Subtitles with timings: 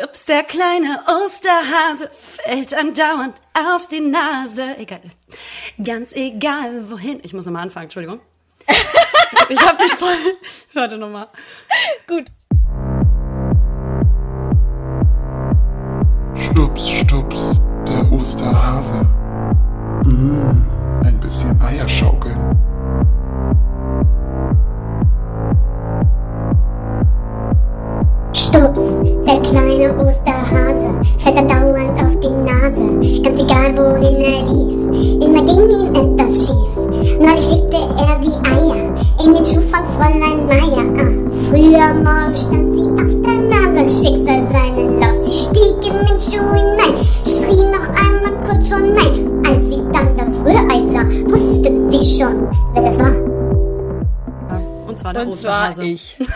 [0.00, 4.78] Stups, der kleine Osterhase fällt andauernd auf die Nase.
[4.78, 5.02] Egal.
[5.82, 7.20] Ganz egal, wohin.
[7.22, 8.20] Ich muss nochmal anfangen, Entschuldigung.
[9.50, 10.16] ich hab mich voll.
[10.72, 11.28] Warte nochmal.
[12.06, 12.30] Gut.
[16.34, 19.02] Stups, stups, der Osterhase.
[20.04, 20.56] Mmh,
[21.04, 21.86] ein bisschen Eier
[29.30, 33.22] der kleine Osterhase fällt andauernd auf die Nase.
[33.22, 37.18] Ganz egal wohin er lief, immer ging ihm etwas schief.
[37.20, 40.84] Neulich legte er die Eier in den Schuh von Fräulein Meier.
[40.98, 41.12] Ah,
[41.48, 45.24] früher morgen stand sie auf, nahm das Schicksal seinen Lauf.
[45.24, 49.42] Sie stieg in den Schuh hinein, schrie noch einmal kurz oh nein.
[49.46, 53.39] Als sie dann das Rührei sah, wusste sie schon, wer das war.
[55.00, 55.84] Und zwar der Und zwar Osterhase.
[55.86, 56.16] ich.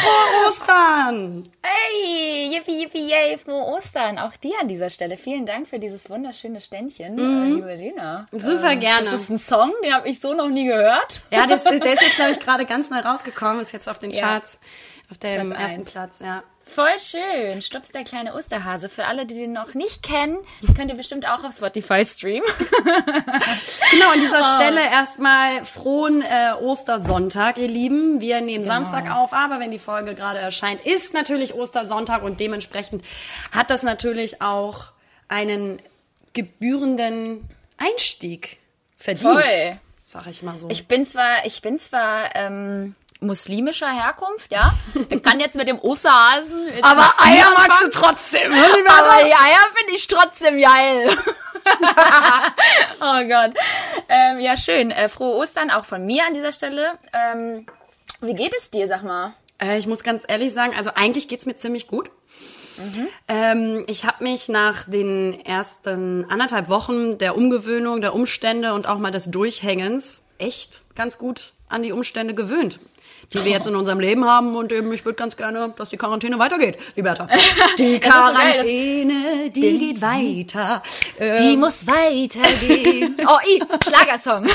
[0.00, 1.48] Frohe Ostern!
[1.62, 4.18] Hey, yippie, yippie, yay, frohe Ostern.
[4.18, 5.16] Auch dir an dieser Stelle.
[5.16, 8.26] Vielen Dank für dieses wunderschöne Ständchen, äh, liebe Lena.
[8.32, 9.10] Super gerne.
[9.10, 11.20] Das ist ein Song, den habe ich so noch nie gehört.
[11.30, 13.98] Ja, das ist, der ist jetzt, glaube ich, gerade ganz neu rausgekommen, ist jetzt auf
[13.98, 14.20] den Ja.
[14.20, 14.58] Charts.
[15.10, 15.90] Auf dem Platz ersten eins.
[15.90, 16.42] Platz, ja.
[16.74, 17.62] Voll schön.
[17.62, 18.88] Stups der kleine Osterhase.
[18.88, 20.38] Für alle, die den noch nicht kennen,
[20.76, 22.48] könnt ihr bestimmt auch auf Spotify streamen.
[23.90, 28.20] Genau, an dieser Stelle erstmal frohen äh, Ostersonntag, ihr Lieben.
[28.20, 33.04] Wir nehmen Samstag auf, aber wenn die Folge gerade erscheint, ist natürlich Ostersonntag und dementsprechend
[33.50, 34.92] hat das natürlich auch
[35.26, 35.80] einen
[36.34, 38.58] gebührenden Einstieg
[38.96, 39.32] verdient.
[39.32, 39.80] Voll.
[40.04, 40.68] Sag ich mal so.
[40.70, 44.72] Ich bin zwar, ich bin zwar ähm, muslimischer Herkunft, ja.
[45.08, 46.68] Ich kann jetzt mit dem Osterhasen.
[46.68, 48.52] jetzt aber Eier magst du anfangen, trotzdem.
[48.52, 51.16] Aber die Eier finde ich trotzdem geil.
[53.00, 53.54] oh Gott.
[54.08, 54.90] Ähm, ja, schön.
[54.90, 56.98] Äh, frohe Ostern auch von mir an dieser Stelle.
[57.12, 57.66] Ähm,
[58.20, 59.34] wie geht es dir, sag mal?
[59.60, 62.10] Äh, ich muss ganz ehrlich sagen, also eigentlich geht's mir ziemlich gut.
[63.28, 68.98] Ähm, ich habe mich nach den ersten anderthalb Wochen der Umgewöhnung, der Umstände und auch
[68.98, 72.80] mal des Durchhängens echt ganz gut an die Umstände gewöhnt,
[73.32, 74.56] die wir jetzt in unserem Leben haben.
[74.56, 77.28] Und eben, ich würde ganz gerne, dass die Quarantäne weitergeht, Liberta.
[77.78, 80.82] Die Quarantäne, die geht weiter.
[81.18, 83.16] Ähm, Die muss weitergehen.
[83.26, 84.46] oh, i, Schlagersong.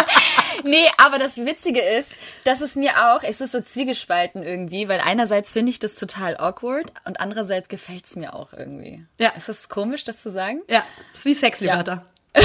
[0.64, 2.12] nee, aber das Witzige ist,
[2.44, 6.36] dass es mir auch, es ist so zwiegespalten irgendwie, weil einerseits finde ich das total
[6.36, 9.04] awkward und andererseits gefällt es mir auch irgendwie.
[9.18, 9.30] Ja.
[9.30, 10.62] Ist das komisch, das zu sagen?
[10.68, 11.92] ja, ist wie Sex, Liberta.
[11.92, 12.02] Ja,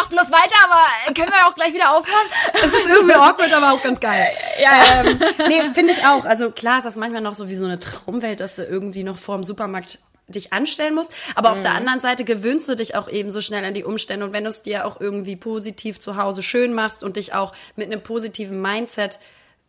[0.00, 2.26] mach bloß weiter, aber können wir auch gleich wieder aufhören?
[2.52, 4.28] Das ist irgendwie awkward, aber auch ganz geil.
[4.60, 5.18] Ja, ähm,
[5.48, 6.24] nee, finde ich auch.
[6.24, 9.18] Also klar ist das manchmal noch so wie so eine Traumwelt, dass du irgendwie noch
[9.18, 9.98] vor dem Supermarkt
[10.28, 11.12] dich anstellen musst.
[11.34, 14.24] Aber auf der anderen Seite gewöhnst du dich auch eben so schnell an die Umstände.
[14.24, 17.52] Und wenn du es dir auch irgendwie positiv zu Hause schön machst und dich auch
[17.74, 19.18] mit einem positiven Mindset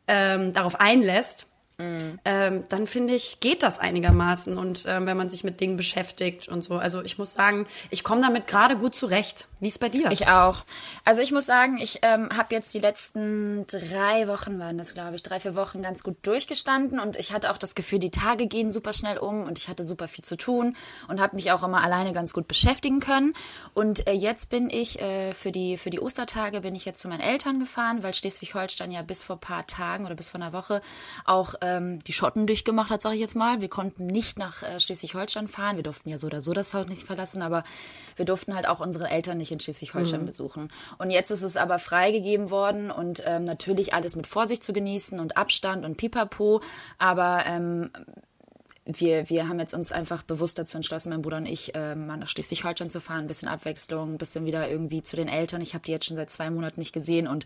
[0.08, 1.48] ähm, darauf einlässt,
[2.25, 4.58] ähm, dann finde ich, geht das einigermaßen.
[4.58, 6.75] Und ähm, wenn man sich mit Dingen beschäftigt und so.
[6.75, 9.47] Also ich muss sagen, ich komme damit gerade gut zurecht.
[9.59, 10.12] Wie ist bei dir?
[10.12, 10.64] Ich auch.
[11.06, 15.16] Also ich muss sagen, ich ähm, habe jetzt die letzten drei Wochen, waren das glaube
[15.16, 18.48] ich, drei, vier Wochen ganz gut durchgestanden und ich hatte auch das Gefühl, die Tage
[18.48, 20.75] gehen super schnell um und ich hatte super viel zu tun
[21.08, 23.34] und habe mich auch immer alleine ganz gut beschäftigen können.
[23.74, 27.08] Und äh, jetzt bin ich äh, für die für die Ostertage bin ich jetzt zu
[27.08, 30.81] meinen Eltern gefahren, weil Schleswig-Holstein ja bis vor paar Tagen oder bis vor einer Woche
[31.25, 33.62] auch ähm, die Schotten durchgemacht hat, sage ich jetzt mal.
[33.62, 35.76] Wir konnten nicht nach äh, Schleswig-Holstein fahren.
[35.76, 37.64] Wir durften ja so oder so das Haus nicht verlassen, aber
[38.16, 40.70] wir durften halt auch unsere Eltern nicht in Schleswig-Holstein besuchen.
[40.98, 45.20] Und jetzt ist es aber freigegeben worden und ähm, natürlich alles mit Vorsicht zu genießen
[45.20, 46.62] und Abstand und Pipapo.
[46.98, 47.90] Aber ähm,
[48.86, 52.18] wir, wir haben jetzt uns einfach bewusst dazu entschlossen, mein Bruder und ich, äh, mal
[52.18, 55.62] nach Schleswig-Holstein zu fahren, ein bisschen Abwechslung, ein bisschen wieder irgendwie zu den Eltern.
[55.62, 57.46] Ich habe die jetzt schon seit zwei Monaten nicht gesehen und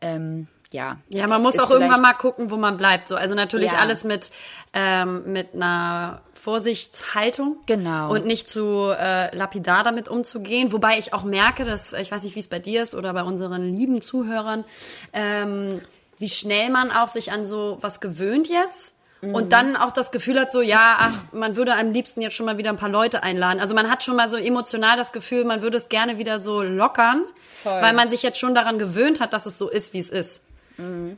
[0.00, 0.98] ähm, ja.
[1.08, 3.08] Ja, man muss auch irgendwann mal gucken, wo man bleibt.
[3.08, 3.78] So, also natürlich Ja.
[3.78, 4.30] alles mit
[4.74, 7.56] ähm, mit einer Vorsichtshaltung.
[7.66, 8.10] Genau.
[8.12, 10.72] Und nicht zu äh, lapidar damit umzugehen.
[10.72, 13.22] Wobei ich auch merke, dass ich weiß nicht, wie es bei dir ist oder bei
[13.22, 14.64] unseren lieben Zuhörern,
[15.12, 15.80] ähm,
[16.18, 18.94] wie schnell man auch sich an so was gewöhnt jetzt.
[19.20, 19.34] Mhm.
[19.36, 22.46] Und dann auch das Gefühl hat, so, ja, ach, man würde am liebsten jetzt schon
[22.46, 23.60] mal wieder ein paar Leute einladen.
[23.60, 26.62] Also man hat schon mal so emotional das Gefühl, man würde es gerne wieder so
[26.62, 27.24] lockern,
[27.62, 27.80] Voll.
[27.80, 30.40] weil man sich jetzt schon daran gewöhnt hat, dass es so ist, wie es ist.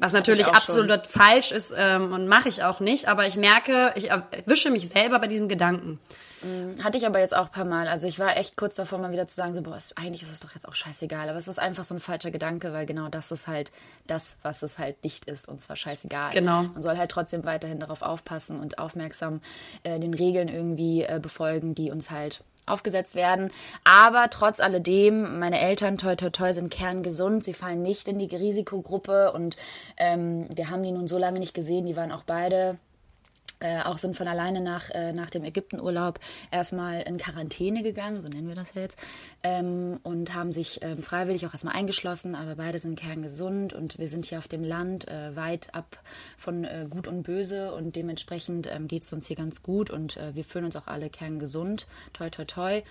[0.00, 0.54] Was natürlich Mhm.
[0.54, 0.78] auch schon.
[0.90, 4.88] absolut falsch ist ähm, und mache ich auch nicht, aber ich merke, ich erwische mich
[4.88, 5.98] selber bei diesem Gedanken.
[6.82, 7.88] Hatte ich aber jetzt auch ein paar Mal.
[7.88, 10.30] Also ich war echt kurz davor, mal wieder zu sagen, so, boah, es- eigentlich ist
[10.30, 11.30] es doch jetzt auch scheißegal.
[11.30, 13.72] Aber es ist einfach so ein falscher Gedanke, weil genau das ist halt
[14.06, 15.48] das, was es halt nicht ist.
[15.48, 16.32] Und zwar scheißegal.
[16.34, 16.64] Genau.
[16.64, 19.40] Man soll halt trotzdem weiterhin darauf aufpassen und aufmerksam
[19.84, 23.50] äh, den Regeln irgendwie äh, befolgen, die uns halt aufgesetzt werden.
[23.84, 27.44] Aber trotz alledem, meine Eltern, toi, toi, toi, sind kerngesund.
[27.44, 29.32] Sie fallen nicht in die Risikogruppe.
[29.32, 29.56] Und
[29.96, 31.86] ähm, wir haben die nun so lange nicht gesehen.
[31.86, 32.78] Die waren auch beide
[33.60, 36.20] äh, auch sind von alleine nach, äh, nach dem Ägyptenurlaub
[36.50, 38.98] erstmal in Quarantäne gegangen, so nennen wir das jetzt,
[39.42, 44.08] ähm, und haben sich ähm, freiwillig auch erstmal eingeschlossen, aber beide sind kerngesund und wir
[44.08, 46.02] sind hier auf dem Land äh, weit ab
[46.36, 50.16] von äh, Gut und Böse und dementsprechend ähm, geht es uns hier ganz gut und
[50.16, 52.82] äh, wir fühlen uns auch alle kerngesund, toi toi toi.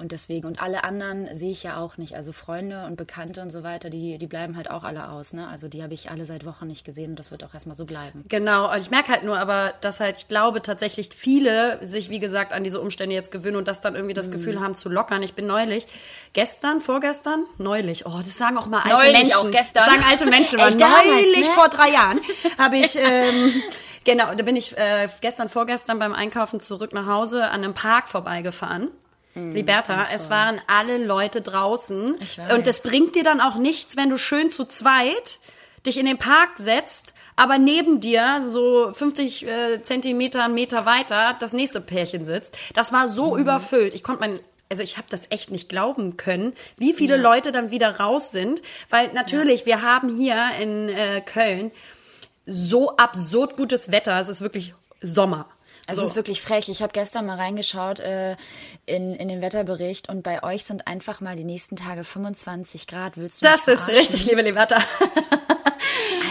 [0.00, 2.16] Und deswegen, und alle anderen sehe ich ja auch nicht.
[2.16, 5.32] Also Freunde und Bekannte und so weiter, die, die bleiben halt auch alle aus.
[5.32, 5.46] Ne?
[5.46, 7.84] Also die habe ich alle seit Wochen nicht gesehen und das wird auch erstmal so
[7.84, 8.24] bleiben.
[8.28, 12.18] Genau, und ich merke halt nur aber, dass halt, ich glaube tatsächlich viele sich, wie
[12.18, 15.22] gesagt, an diese Umstände jetzt gewöhnen und das dann irgendwie das Gefühl haben zu lockern.
[15.22, 15.86] Ich bin neulich,
[16.32, 19.36] gestern, vorgestern, neulich, oh, das sagen auch mal alte Neulich Menschen.
[19.36, 19.84] auch gestern.
[19.84, 21.54] Das sagen alte Menschen, Ey, damals, neulich ne?
[21.54, 22.20] vor drei Jahren
[22.56, 23.62] habe ich, ähm,
[24.04, 28.08] genau, da bin ich äh, gestern, vorgestern beim Einkaufen zurück nach Hause an einem Park
[28.08, 28.88] vorbeigefahren.
[29.34, 32.16] Liberta, es waren alle Leute draußen.
[32.20, 32.52] Ich weiß.
[32.54, 35.40] Und es bringt dir dann auch nichts, wenn du schön zu zweit
[35.86, 41.36] dich in den Park setzt, aber neben dir so 50 äh, Zentimeter, einen Meter weiter
[41.40, 42.56] das nächste Pärchen sitzt.
[42.74, 43.94] Das war so überfüllt.
[43.94, 44.40] Ich konnte mein
[44.72, 48.62] also ich habe das echt nicht glauben können, wie viele Leute dann wieder raus sind,
[48.88, 51.72] weil natürlich wir haben hier in äh, Köln
[52.46, 54.18] so absurd gutes Wetter.
[54.20, 55.48] Es ist wirklich Sommer.
[55.90, 56.04] Also So.
[56.04, 56.68] es ist wirklich frech.
[56.68, 58.36] Ich habe gestern mal reingeschaut äh,
[58.86, 63.16] in, in den Wetterbericht und bei euch sind einfach mal die nächsten Tage 25 Grad.
[63.16, 64.78] Willst du das ist richtig, liebe Liberta.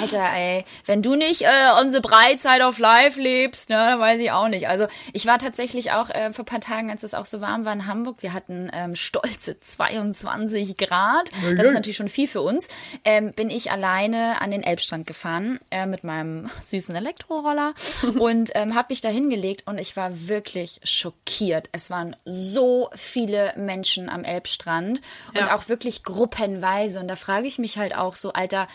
[0.02, 1.48] Alter, ey, wenn du nicht äh,
[1.82, 4.68] unsere Breizeit auf live lebst, ne, dann weiß ich auch nicht.
[4.68, 7.66] Also ich war tatsächlich auch äh, vor ein paar Tagen, als es auch so warm
[7.66, 11.30] war in Hamburg, wir hatten ähm, stolze 22 Grad.
[11.58, 12.68] Das ist natürlich schon viel für uns.
[13.04, 17.74] Ähm, bin ich alleine an den Elbstrand gefahren äh, mit meinem süßen Elektroroller
[18.20, 21.70] und ähm, habe mich da hingelegt und ich war wirklich schockiert.
[21.72, 25.56] Es waren so viele Menschen am Elbstrand und Ja.
[25.56, 27.00] auch wirklich gruppenweise.
[27.00, 28.68] Und da frage ich mich halt auch so, Alter,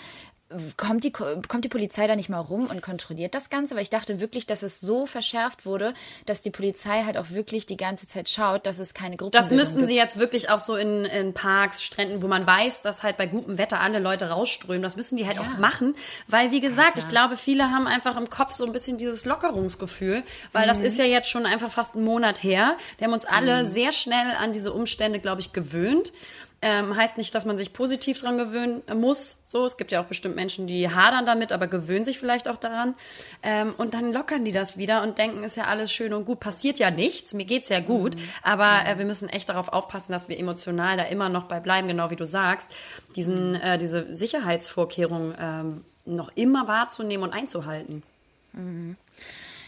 [0.76, 3.74] kommt die, kommt die Polizei da nicht mal rum und kontrolliert das Ganze?
[3.74, 5.94] Weil ich dachte wirklich, dass es so verschärft wurde,
[6.26, 9.50] dass die Polizei halt auch wirklich die ganze Zeit schaut, dass es keine Gruppen Das
[9.50, 13.16] müssten sie jetzt wirklich auch so in, in Parks, Stränden, wo man weiß, dass halt
[13.16, 14.82] bei gutem Wetter alle Leute rausströmen.
[14.82, 15.94] Das müssen die halt auch machen,
[16.28, 16.98] weil wie gesagt, Alter.
[17.00, 20.98] ich glaube, viele haben einfach im Kopf so ein bisschen dieses Lockerungsgefühl, weil das ist
[20.98, 22.76] ja jetzt schon einfach fast einen Monat her.
[22.98, 26.12] Wir haben uns alle sehr schnell an diese Umstände, glaube ich, gewöhnt.
[26.66, 29.36] Ähm, heißt nicht, dass man sich positiv dran gewöhnen muss.
[29.44, 32.56] So, es gibt ja auch bestimmt Menschen, die hadern damit, aber gewöhnen sich vielleicht auch
[32.56, 32.94] daran.
[33.42, 36.40] Ähm, und dann lockern die das wieder und denken, ist ja alles schön und gut.
[36.40, 38.16] Passiert ja nichts, mir geht's ja gut.
[38.42, 41.86] Aber äh, wir müssen echt darauf aufpassen, dass wir emotional da immer noch bei bleiben,
[41.86, 42.70] genau wie du sagst.
[43.14, 48.02] Diesen, äh, diese Sicherheitsvorkehrungen ähm, noch immer wahrzunehmen und einzuhalten.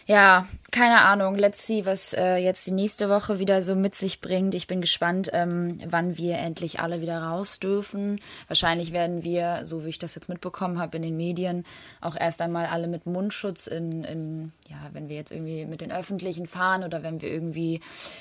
[0.08, 1.36] Ja, keine Ahnung.
[1.36, 4.54] Let's see, was äh, jetzt die nächste Woche wieder so mit sich bringt.
[4.54, 8.20] Ich bin gespannt, ähm, wann wir endlich alle wieder raus dürfen.
[8.46, 11.64] Wahrscheinlich werden wir, so wie ich das jetzt mitbekommen habe in den Medien,
[12.00, 15.90] auch erst einmal alle mit Mundschutz in, in ja, wenn wir jetzt irgendwie mit den
[15.90, 17.80] Öffentlichen fahren oder wenn wir irgendwie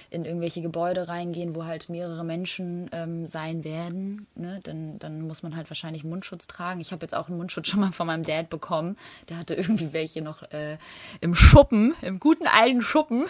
[0.10, 5.44] in irgendwelche Gebäude reingehen, wo halt mehrere Menschen ähm, sein werden, ne, dann, dann muss
[5.44, 6.80] man halt wahrscheinlich Mundschutz tragen.
[6.80, 8.98] Ich habe jetzt auch einen Mundschutz schon mal von meinem Dad bekommen.
[9.30, 10.78] Der hatte irgendwie welche noch äh,
[11.20, 13.26] im Schuppen, im guten alten Schuppen.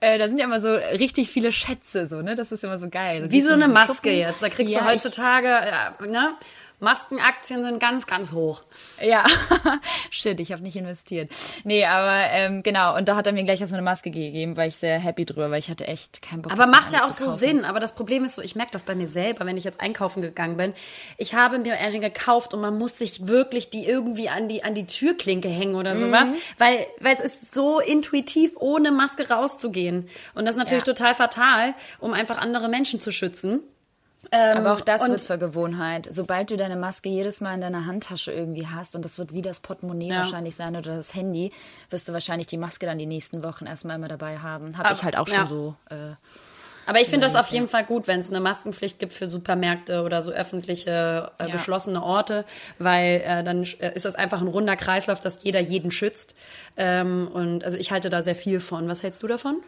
[0.00, 2.34] Äh, da sind ja immer so richtig viele Schätze, so, ne?
[2.34, 3.26] Das ist immer so geil.
[3.30, 4.18] Wie so du in eine Maske Schuppen.
[4.18, 4.42] jetzt.
[4.42, 6.34] Da kriegst Ja, du heutzutage, ja, ne?
[6.82, 8.62] Maskenaktien sind ganz, ganz hoch.
[9.00, 9.24] Ja,
[10.10, 11.30] shit, ich habe nicht investiert.
[11.64, 14.68] Nee, aber ähm, genau, und da hat er mir gleich erstmal eine Maske gegeben, weil
[14.68, 16.52] ich sehr happy drüber, weil ich hatte echt keinen Bock.
[16.52, 17.30] Aber macht ja auch so.
[17.30, 17.64] Sinn.
[17.64, 20.22] Aber das Problem ist so, ich merke das bei mir selber, wenn ich jetzt einkaufen
[20.22, 20.74] gegangen bin.
[21.18, 24.74] Ich habe mir eine gekauft und man muss sich wirklich die irgendwie an die, an
[24.74, 26.28] die Türklinke hängen oder sowas.
[26.28, 26.34] Mhm.
[26.58, 30.08] Weil, weil es ist so intuitiv, ohne Maske rauszugehen.
[30.34, 30.92] Und das ist natürlich Ja.
[30.92, 33.60] total fatal, um einfach andere Menschen zu schützen.
[34.30, 36.08] Aber auch das wird zur Gewohnheit.
[36.10, 39.42] Sobald du deine Maske jedes Mal in deiner Handtasche irgendwie hast und das wird wie
[39.42, 40.16] das Portemonnaie Ja.
[40.18, 41.52] wahrscheinlich sein oder das Handy,
[41.90, 44.76] wirst du wahrscheinlich die Maske dann die nächsten Wochen erstmal immer dabei haben.
[44.78, 45.46] Habe Aber- ich halt auch schon ja.
[45.46, 45.74] so.
[45.90, 46.14] Äh,
[46.86, 50.02] Aber ich finde das auf jeden Fall gut, wenn es eine Maskenpflicht gibt für Supermärkte
[50.02, 51.52] oder so öffentliche äh, Ja.
[51.52, 52.44] geschlossene Orte,
[52.78, 56.34] weil äh, dann äh, ist das einfach ein runder Kreislauf, dass jeder jeden schützt.
[56.76, 58.88] Ähm, und also ich halte da sehr viel von.
[58.88, 59.62] Was hältst du davon?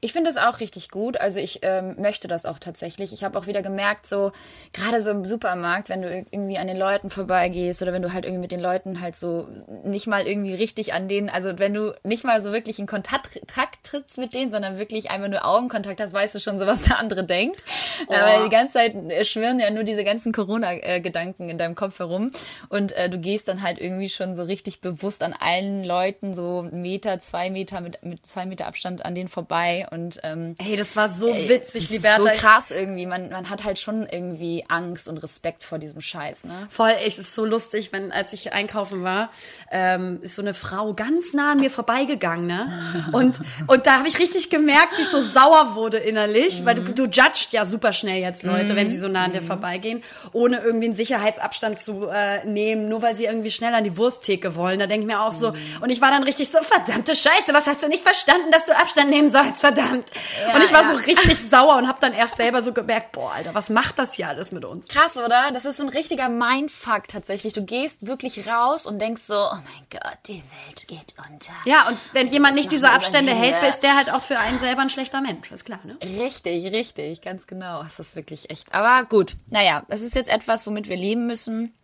[0.00, 1.18] Ich finde das auch richtig gut.
[1.20, 3.12] Also ich ähm, möchte das auch tatsächlich.
[3.12, 4.32] Ich habe auch wieder gemerkt, so
[4.72, 8.12] gerade so im Supermarkt, wenn du ir- irgendwie an den Leuten vorbeigehst oder wenn du
[8.12, 9.48] halt irgendwie mit den Leuten halt so
[9.84, 13.40] nicht mal irgendwie richtig an denen, also wenn du nicht mal so wirklich in Kontakt
[13.46, 16.82] Takt trittst mit denen, sondern wirklich einfach nur Augenkontakt hast, weißt du schon so, was
[16.82, 17.62] der andere denkt.
[18.08, 21.98] Äh, Weil die ganze Zeit äh, schwirren ja nur diese ganzen Corona-Gedanken in deinem Kopf
[21.98, 22.30] herum
[22.68, 26.66] und äh, du gehst dann halt irgendwie schon so richtig bewusst an allen Leuten so
[26.70, 30.96] Meter, zwei Meter mit, mit zwei Meter Abstand an denen vorbei Und ähm, Hey, das
[30.96, 32.30] war so ey, witzig, das Liberta.
[32.30, 33.06] ist so krass irgendwie.
[33.06, 36.66] Man, man hat halt schon irgendwie Angst und Respekt vor diesem Scheiß, ne?
[36.70, 39.30] Voll, es ist so lustig, wenn, als ich einkaufen war,
[39.70, 42.72] ähm, ist so eine Frau ganz nah an mir vorbeigegangen, ne?
[43.12, 43.36] Und,
[43.66, 47.04] und da habe ich richtig gemerkt, wie ich so sauer wurde innerlich, weil du, du
[47.04, 50.86] judgst ja super schnell jetzt Leute, wenn sie so nah an dir vorbeigehen, ohne irgendwie
[50.86, 54.78] einen Sicherheitsabstand zu äh, nehmen, nur weil sie irgendwie schnell an die Wursttheke wollen.
[54.78, 57.66] Da denke ich mir auch so, und ich war dann richtig so, verdammte Scheiße, was
[57.66, 60.10] hast du nicht verstanden, dass du Abstand nehmen sollst, verdammt.
[60.46, 60.88] Ja, und ich war ja.
[60.90, 64.14] so richtig sauer und habe dann erst selber so gemerkt, boah, Alter, was macht das
[64.14, 64.88] hier alles mit uns?
[64.88, 65.50] Krass, oder?
[65.52, 67.52] Das ist so ein richtiger Mindfuck tatsächlich.
[67.52, 71.54] Du gehst wirklich raus und denkst so, oh mein Gott, die Welt geht unter.
[71.64, 74.82] Ja, und wenn jemand nicht diese Abstände hält, ist der halt auch für einen selber
[74.82, 75.50] ein schlechter Mensch.
[75.50, 75.96] Ist klar, ne?
[76.02, 77.82] Richtig, richtig, ganz genau.
[77.82, 78.72] Es ist wirklich echt.
[78.72, 81.74] Aber gut, naja, es ist jetzt etwas, womit wir leben müssen.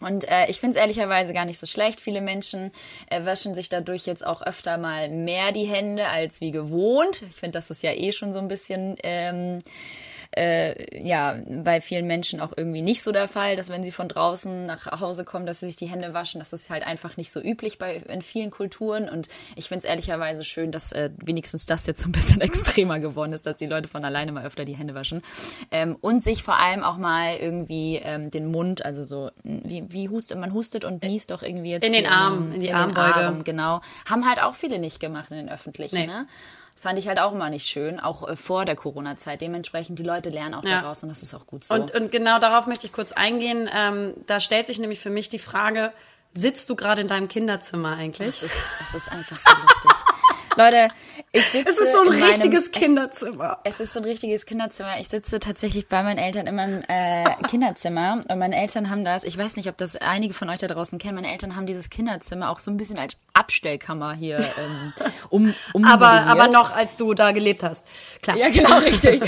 [0.00, 2.00] Und äh, ich finde es ehrlicherweise gar nicht so schlecht.
[2.00, 2.72] Viele Menschen
[3.10, 7.22] äh, waschen sich dadurch jetzt auch öfter mal mehr die Hände als wie gewohnt.
[7.30, 9.58] Ich finde, das ist ja eh schon so ein bisschen ähm,
[10.36, 14.08] äh, ja, bei vielen Menschen auch irgendwie nicht so der Fall, dass wenn sie von
[14.08, 16.38] draußen nach Hause kommen, dass sie sich die Hände waschen.
[16.38, 19.08] Das ist halt einfach nicht so üblich bei in vielen Kulturen.
[19.08, 23.00] Und ich finde es ehrlicherweise schön, dass äh, wenigstens das jetzt so ein bisschen extremer
[23.00, 25.22] geworden ist, dass die Leute von alleine mal öfter die Hände waschen.
[25.70, 30.08] Ähm, und sich vor allem auch mal irgendwie ähm, den Mund, also so, wie, wie
[30.08, 33.14] hustet, man hustet und niest doch irgendwie jetzt In den Arm, in die den Armbeuge.
[33.14, 33.80] Arm, genau.
[34.08, 36.06] Haben halt auch viele nicht gemacht in den öffentlichen, Nee.
[36.06, 36.26] ne?
[36.80, 39.40] Fand ich halt auch immer nicht schön, auch äh, vor der Corona-Zeit.
[39.40, 40.80] Dementsprechend, die Leute lernen auch Ja.
[40.80, 41.74] daraus und das ist auch gut so.
[41.74, 43.68] Und, und genau darauf möchte ich kurz eingehen.
[43.74, 45.92] Ähm, da stellt sich nämlich für mich die Frage,
[46.32, 48.28] sitzt du gerade in deinem Kinderzimmer eigentlich?
[48.28, 49.90] es, ist, es ist einfach so lustig.
[50.56, 50.88] Leute,
[51.30, 53.58] ich sitze Es ist so ein in richtiges meinem, Kinderzimmer.
[53.62, 54.98] Es ist so ein richtiges Kinderzimmer.
[54.98, 59.22] Ich sitze tatsächlich bei meinen Eltern in meinem äh, Kinderzimmer und meine Eltern haben das,
[59.22, 61.90] ich weiß nicht, ob das einige von euch da draußen kennen, meine Eltern haben dieses
[61.90, 64.92] Kinderzimmer auch so ein bisschen als Abstellkammer hier ähm,
[65.30, 67.84] um, um Aber, aber noch, als du da gelebt hast.
[68.22, 68.36] Klar.
[68.36, 69.22] Ja, genau, richtig.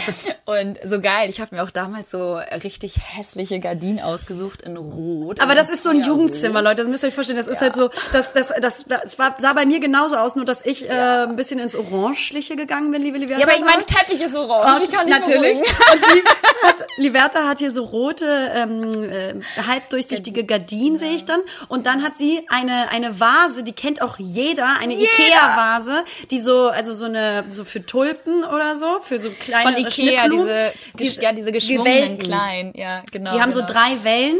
[0.45, 1.31] Und so geil.
[1.31, 5.41] Ich habe mir auch damals so richtig hässliche Gardinen ausgesucht in Rot.
[5.41, 6.83] Aber das ist so ein Ja, Jugendzimmer, Leute.
[6.83, 7.39] Das müsst ihr euch vorstellen.
[7.39, 10.45] Das ist halt so, das, das, das, das war, sah bei mir genauso aus, nur
[10.45, 13.41] dass ich äh, ein bisschen ins Orangeliche gegangen bin, liebe Liberta.
[13.41, 14.85] Ja, aber ich mein Teppich ist orange.
[14.85, 15.59] Ich kann nicht natürlich.
[15.61, 16.23] Und sie
[16.67, 19.35] hat, Liberta hat hier so rote, ähm, äh,
[19.67, 21.41] halbdurchsichtige Gardinen, sehe ich dann.
[21.69, 26.69] Und dann hat sie eine, eine Vase, die kennt auch jeder, eine Ikea-Vase, die so,
[26.69, 31.23] also so eine, so für Tulpen oder so, für so kleine Von Ikea, diese, gesch-
[31.23, 32.73] ja, diese geschwungenen kleinen.
[32.75, 33.33] Ja, genau.
[33.35, 33.73] Die haben so genau.
[33.73, 34.39] drei Wellen.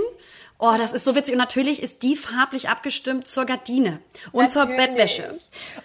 [0.63, 1.33] Oh, das ist so witzig.
[1.33, 3.99] Und natürlich ist die farblich abgestimmt zur Gardine
[4.31, 4.91] und zur Natürlich.
[4.91, 5.39] Bettwäsche.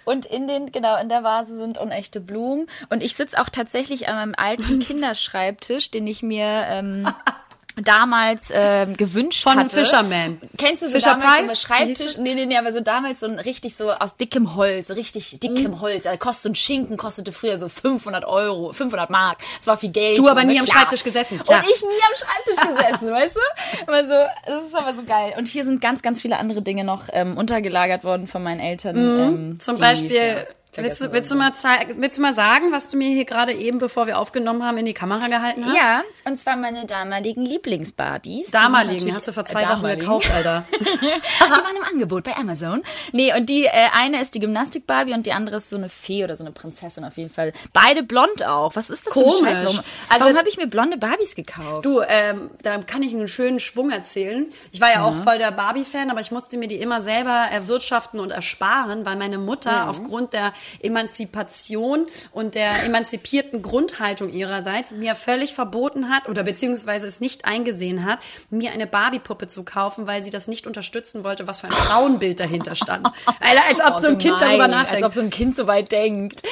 [0.04, 2.66] Und in den, genau, in der Vase sind unechte Blumen.
[2.90, 7.08] Und ich sitze auch tatsächlich an meinem alten Kinderschreibtisch, den ich mir ähm,
[7.82, 9.70] damals ähm, gewünscht Von hatte.
[9.76, 10.40] Fisherman.
[10.56, 11.48] Kennst du so Fisher damals so Price?
[11.48, 11.56] einen
[11.96, 12.18] Schreibtisch?
[12.18, 15.38] Nee, nee, nee, aber so damals so ein richtig so aus dickem Holz, so richtig
[15.40, 15.80] dickem Mhm.
[15.80, 16.06] Holz.
[16.06, 19.38] Also kostet so ein Schinken, kostete früher so 500 Euro, 500 Mark.
[19.58, 20.18] Das war viel Geld.
[20.18, 20.52] Du aber so, ne?
[20.54, 20.78] nie am Klar.
[20.80, 21.60] Schreibtisch gesessen, klar.
[21.62, 23.40] Und ich nie am Schreibtisch gesessen, weißt du?
[23.86, 24.14] Aber so,
[24.46, 25.34] das ist aber so geil.
[25.36, 28.96] Und hier sind ganz, ganz viele andere Dinge noch ähm, untergelagert worden von meinen Eltern.
[28.96, 29.60] ähm, Mhm.
[29.60, 30.34] Zum die, Beispiel, ja,
[30.76, 31.52] willst, du, willst, du mal
[31.96, 34.86] willst du mal sagen, was du mir hier gerade eben, bevor wir aufgenommen haben, in
[34.86, 35.74] die Kamera gehalten hast?
[35.76, 38.50] Ja, und zwar meine damaligen Lieblingsbarbies.
[38.50, 40.64] Damaligen, hast du vor äh, zwei Wochen gekauft, Alter.
[40.80, 42.82] die waren im Angebot bei Amazon.
[43.12, 46.24] Nee, und die äh, eine ist die Gymnastik-Barbie und die andere ist so eine Fee
[46.24, 47.52] oder so eine Prinzessin auf jeden Fall.
[47.72, 48.76] Beide blond auch.
[48.76, 49.40] Was ist das für Komisch.
[49.42, 49.64] ein Scheiß?
[49.64, 51.84] Warum, Also- warum habe ich mir blonde Barbies gekauft?
[51.84, 54.46] Du, ähm, da kann ich einen schönen Schwung erzählen.
[54.72, 58.20] Ich war ja auch voll der Barbie-Fan, aber ich musste mir die immer selber erwirtschaften
[58.20, 65.54] und ersparen, weil meine Mutter aufgrund der Emanzipation und der emanzipierten Grundhaltung ihrerseits mir völlig
[65.54, 68.18] verboten hat oder beziehungsweise es nicht eingesehen hat,
[68.50, 72.40] mir eine Barbie-Puppe zu kaufen, weil sie das nicht unterstützen wollte, was für ein Frauenbild
[72.40, 73.06] dahinter stand.
[73.40, 74.94] Alter, als ob Oh, so ein Kind gemein, darüber nachdenkt.
[74.94, 76.42] Als ob so ein Kind so weit denkt.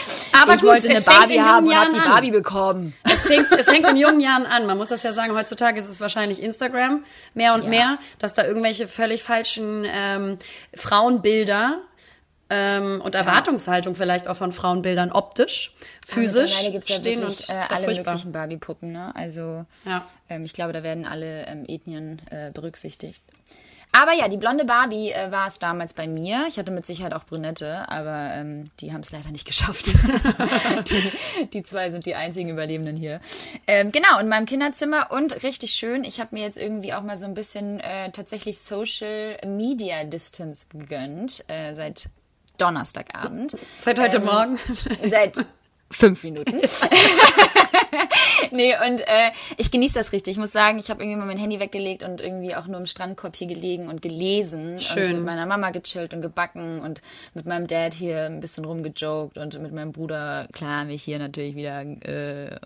[0.40, 2.10] Aber ich gut, wollte eine Barbie haben jungen und habe die Jahren.
[2.10, 2.94] Barbie bekommen.
[3.04, 4.66] Es fängt, es fängt in jungen Jahren an.
[4.66, 7.04] Man muss das ja sagen, heutzutage ist es wahrscheinlich Instagram
[7.34, 7.68] mehr und Ja.
[7.68, 10.38] mehr, dass da irgendwelche völlig falschen ähm,
[10.74, 11.78] Frauenbilder
[12.50, 15.72] ähm, und Erwartungshaltung vielleicht auch von Frauenbildern optisch,
[16.06, 18.12] physisch Mittlerweile gibt's ja stehen wirklich, und äh, ja alle furchtbar.
[18.14, 19.12] möglichen Barbie-Puppen, ne?
[19.16, 20.06] Also Ja.
[20.28, 23.22] ähm, ich glaube, da werden alle ähm, Ethnien äh, berücksichtigt.
[23.96, 26.46] Aber ja, die blonde Barbie äh, war es damals bei mir.
[26.48, 29.86] Ich hatte mit Sicherheit auch Brünette, aber ähm, die haben es leider nicht geschafft.
[30.90, 31.12] die,
[31.52, 33.20] die zwei sind die einzigen Überlebenden hier.
[33.68, 36.02] Ähm, genau, in meinem Kinderzimmer und richtig schön.
[36.02, 40.66] Ich habe mir jetzt irgendwie auch mal so ein bisschen äh, tatsächlich Social Media Distance
[40.70, 42.08] gegönnt äh, seit
[42.58, 43.56] Donnerstagabend.
[43.80, 44.58] Seit heute Ähm, Morgen.
[45.08, 45.44] Seit
[45.90, 46.60] fünf Minuten.
[48.50, 50.32] nee, und äh, ich genieße das richtig.
[50.32, 52.86] Ich muss sagen, ich habe irgendwie mal mein Handy weggelegt und irgendwie auch nur im
[52.86, 54.78] Strandkorb hier gelegen und gelesen.
[54.78, 55.04] Schön.
[55.04, 57.02] Und mit meiner Mama gechillt und gebacken und
[57.34, 61.18] mit meinem Dad hier ein bisschen rumgejoked und mit meinem Bruder, klar, haben wir hier
[61.18, 62.56] natürlich wieder, äh,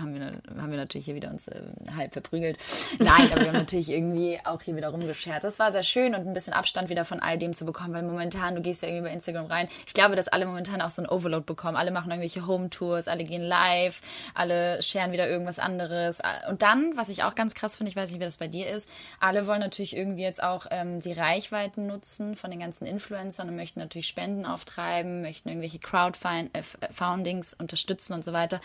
[0.00, 1.62] haben, wir, haben wir natürlich hier wieder uns äh,
[1.96, 2.58] halb verprügelt.
[2.98, 5.44] Nein, aber wir haben natürlich irgendwie auch hier wieder rumgescherzt.
[5.44, 8.02] Das war sehr schön und ein bisschen Abstand wieder von all dem zu bekommen, weil
[8.02, 9.68] momentan, du gehst ja irgendwie bei Instagram rein.
[9.86, 11.76] Ich glaube, dass alle momentan auch so ein Overload bekommen.
[11.76, 14.00] Alle machen irgendwelche Home-Tours, alle gehen live,
[14.34, 16.20] alle scheren wieder irgendwas anderes.
[16.48, 18.68] Und dann, was ich auch ganz krass finde, ich weiß nicht, wie das bei dir
[18.68, 18.88] ist,
[19.20, 23.56] alle wollen natürlich irgendwie jetzt auch ähm, die Reichweiten nutzen von den ganzen Influencern und
[23.56, 28.60] möchten natürlich Spenden auftreiben, möchten irgendwelche Crowdfundings unterstützen und so weiter.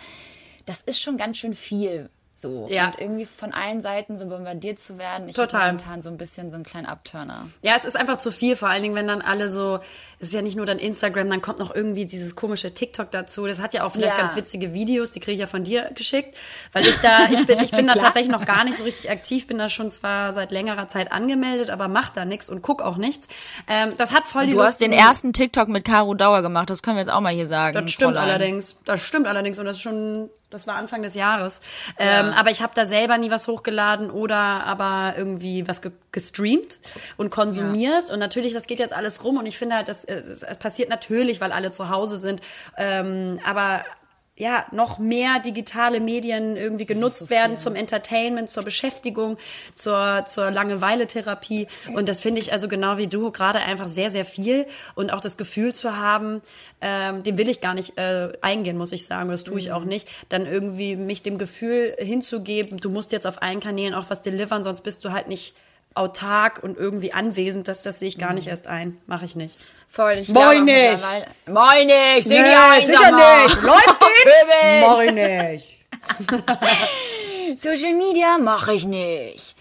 [0.65, 2.09] Das ist schon ganz schön viel.
[2.35, 2.67] So.
[2.69, 2.87] Ja.
[2.87, 5.29] Und irgendwie von allen Seiten so bombardiert zu werden.
[5.29, 5.67] Ich Total.
[5.67, 7.47] momentan so ein bisschen so einen kleinen Abturner.
[7.61, 9.79] Ja, es ist einfach zu viel, vor allen Dingen, wenn dann alle so,
[10.19, 13.45] es ist ja nicht nur dann Instagram, dann kommt noch irgendwie dieses komische TikTok dazu.
[13.47, 14.21] Das hat ja auch vielleicht Ja.
[14.21, 16.35] ganz witzige Videos, die kriege ich ja von dir geschickt,
[16.73, 19.47] weil ich da, ich bin, ich bin da tatsächlich noch gar nicht so richtig aktiv,
[19.47, 22.97] bin da schon zwar seit längerer Zeit angemeldet, aber mach da nichts und guck auch
[22.97, 23.27] nichts.
[23.69, 26.83] Ähm, das hat voll die Du hast den ersten TikTok mit Caro Dauer gemacht, das
[26.83, 27.75] können wir jetzt auch mal hier sagen.
[27.85, 28.29] Das stimmt Fräulein.
[28.29, 28.75] allerdings.
[28.85, 31.61] Das stimmt allerdings und das ist schon, das war Anfang des Jahres.
[31.97, 36.79] Ähm, aber ich habe da selber nie was hochgeladen oder aber irgendwie was ge gestreamt
[37.17, 38.11] und konsumiert.
[38.11, 40.89] Und natürlich, das geht jetzt alles rum und ich finde halt, das, es, es passiert
[40.89, 42.41] natürlich, weil alle zu Hause sind.
[42.77, 43.83] Ähm, aber
[44.35, 49.37] ja, noch mehr digitale Medien irgendwie genutzt werden zum Entertainment, zur Beschäftigung,
[49.75, 51.67] zur, zur Langeweile-Therapie.
[51.93, 54.65] Und das finde ich also genau wie du gerade einfach sehr, sehr viel.
[54.95, 56.41] Und auch das Gefühl zu haben,
[56.81, 59.29] ähm, dem will ich gar nicht äh, eingehen, muss ich sagen.
[59.29, 60.09] Das tue ich auch nicht.
[60.29, 64.63] Dann irgendwie mich dem Gefühl hinzugeben, du musst jetzt auf allen Kanälen auch was delivern,
[64.63, 65.53] sonst bist du halt nicht
[65.95, 67.67] autark und irgendwie anwesend.
[67.67, 68.97] Das, das sehe ich gar nicht erst ein.
[69.05, 69.55] Mache ich nicht.
[69.87, 71.03] Voll, ich Moin nicht.
[71.47, 73.61] Moin nicht, seh Nee, die ein, sicher nicht.
[73.61, 73.95] Läuft.
[74.81, 75.73] Mach ich nicht.
[77.61, 79.55] Social Media mache ich nicht.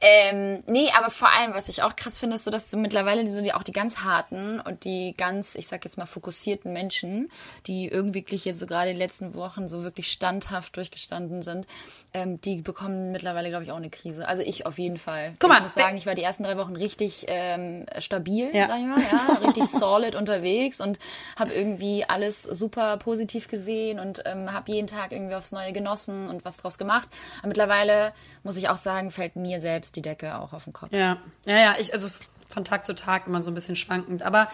[0.00, 3.30] Ähm, nee, aber vor allem, was ich auch krass finde, ist so, dass du mittlerweile
[3.32, 7.30] so die, auch die ganz harten und die ganz, ich sag jetzt mal, fokussierten Menschen,
[7.66, 11.66] die irgendwie wirklich jetzt so gerade die letzten Wochen so wirklich standhaft durchgestanden sind,
[12.14, 14.26] ähm, die bekommen mittlerweile, glaube ich, auch eine Krise.
[14.26, 15.34] Also ich auf jeden Fall.
[15.38, 18.68] Guck mal, ich muss sagen, ich war die ersten drei Wochen richtig ähm, stabil, Ja.
[18.68, 20.98] sag ich mal, ja, richtig solid unterwegs und
[21.38, 26.28] habe irgendwie alles super positiv gesehen und ähm, habe jeden Tag irgendwie aufs Neue genossen
[26.28, 27.08] und was draus gemacht.
[27.38, 30.92] Aber mittlerweile muss ich auch sagen, fällt mir selbst die Decke auch auf den Kopf.
[30.92, 33.76] Ja, ja, ja, ich, also es ist von Tag zu Tag immer so ein bisschen
[33.76, 34.22] schwankend.
[34.22, 34.48] Aber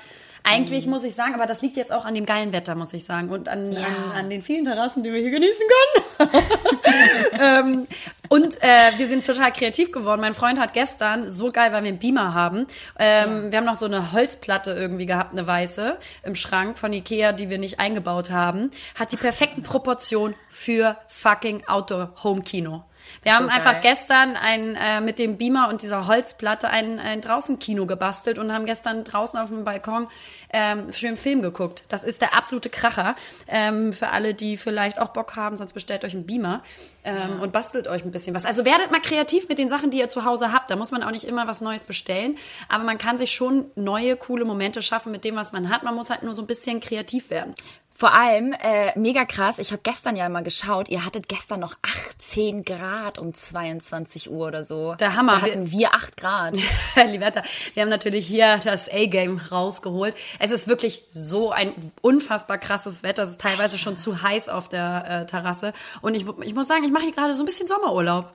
[0.45, 3.05] eigentlich muss ich sagen, aber das liegt jetzt auch an dem geilen Wetter, muss ich
[3.05, 3.31] sagen.
[3.31, 5.64] Und an, an, an den vielen Terrassen, die wir hier genießen
[6.18, 6.31] können.
[7.40, 7.87] ähm,
[8.29, 10.21] und äh, wir sind total kreativ geworden.
[10.21, 12.66] Mein Freund hat gestern, so geil, weil wir einen Beamer haben,
[12.99, 17.33] ähm, wir haben noch so eine Holzplatte irgendwie gehabt, eine weiße, im Schrank von Ikea,
[17.33, 22.85] die wir nicht eingebaut haben, hat die perfekten Proportionen für fucking Outdoor-Home-Kino.
[23.23, 27.21] Wir haben So einfach gestern ein, äh, mit dem Beamer und dieser Holzplatte ein, ein
[27.21, 30.09] Draußenkino gebastelt und haben gestern draußen auf dem Balkon
[30.53, 31.85] ähm, schön Film geguckt.
[31.88, 33.17] Das ist der absolute Kracher.
[33.49, 36.62] Ähm, für alle, die vielleicht auch Bock haben, sonst bestellt euch einen Beamer
[37.05, 38.45] ähm, und bastelt euch ein bisschen was.
[38.45, 40.71] Also werdet mal kreativ mit den Sachen, die ihr zu Hause habt.
[40.71, 42.37] Da muss man auch nicht immer was Neues bestellen,
[42.69, 45.83] aber man kann sich schon neue, coole Momente schaffen mit dem, was man hat.
[45.83, 47.55] Man muss halt nur so ein bisschen kreativ werden.
[48.03, 51.77] Vor allem, äh, mega krass, ich habe gestern ja mal geschaut, ihr hattet gestern noch
[52.19, 54.97] 18 Grad um 22 Uhr oder so.
[54.97, 55.35] Der Hammer.
[55.35, 56.57] Da hatten wir 8 Grad.
[57.07, 60.17] Liberta, wir haben natürlich hier das A-Game rausgeholt.
[60.41, 63.23] Es ist wirklich so ein unfassbar krasses Wetter.
[63.23, 65.73] Es ist teilweise schon zu heiß auf der äh, Terrasse.
[66.01, 68.33] Und ich, ich muss sagen, ich mache hier gerade so ein bisschen Sommerurlaub.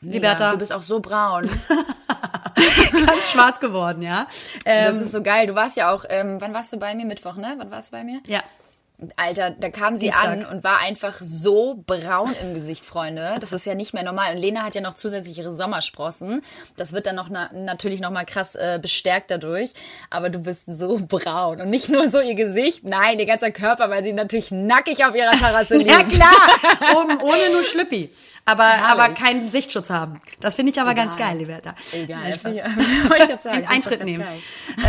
[0.00, 1.46] Liberta, Du bist auch so braun.
[3.06, 4.28] ganz schwarz geworden, ja.
[4.64, 5.46] Ähm, Das ist so geil.
[5.46, 7.04] Du warst ja auch, ähm, wann warst du bei mir?
[7.04, 7.56] Mittwoch, ne?
[7.58, 8.20] Wann warst du bei mir?
[8.24, 8.42] ja.
[9.16, 10.24] Alter, da kam sie Dienstag.
[10.28, 13.36] an und war einfach so braun im Gesicht, Freunde.
[13.40, 14.34] Das ist ja nicht mehr normal.
[14.34, 16.42] Und Lena hat ja noch zusätzlich ihre Sommersprossen.
[16.76, 19.72] Das wird dann noch na natürlich noch mal krass äh, bestärkt dadurch.
[20.10, 21.60] Aber du bist so braun.
[21.60, 25.14] Und nicht nur so ihr Gesicht, nein, ihr ganzer Körper, weil sie natürlich nackig auf
[25.14, 25.90] ihrer Terrasse liegt.
[25.90, 28.10] Ja klar, oben ohne nur Schlüppi.
[28.46, 28.84] Aber, Herrlich.
[29.04, 30.20] aber keinen Sichtschutz haben.
[30.40, 31.74] Das finde ich aber ganz geil, Liberta.
[31.92, 32.20] Egal.
[32.22, 32.52] Nein, Spaß.
[33.30, 33.66] Ich sagen.
[33.68, 34.24] Eintritt nehmen.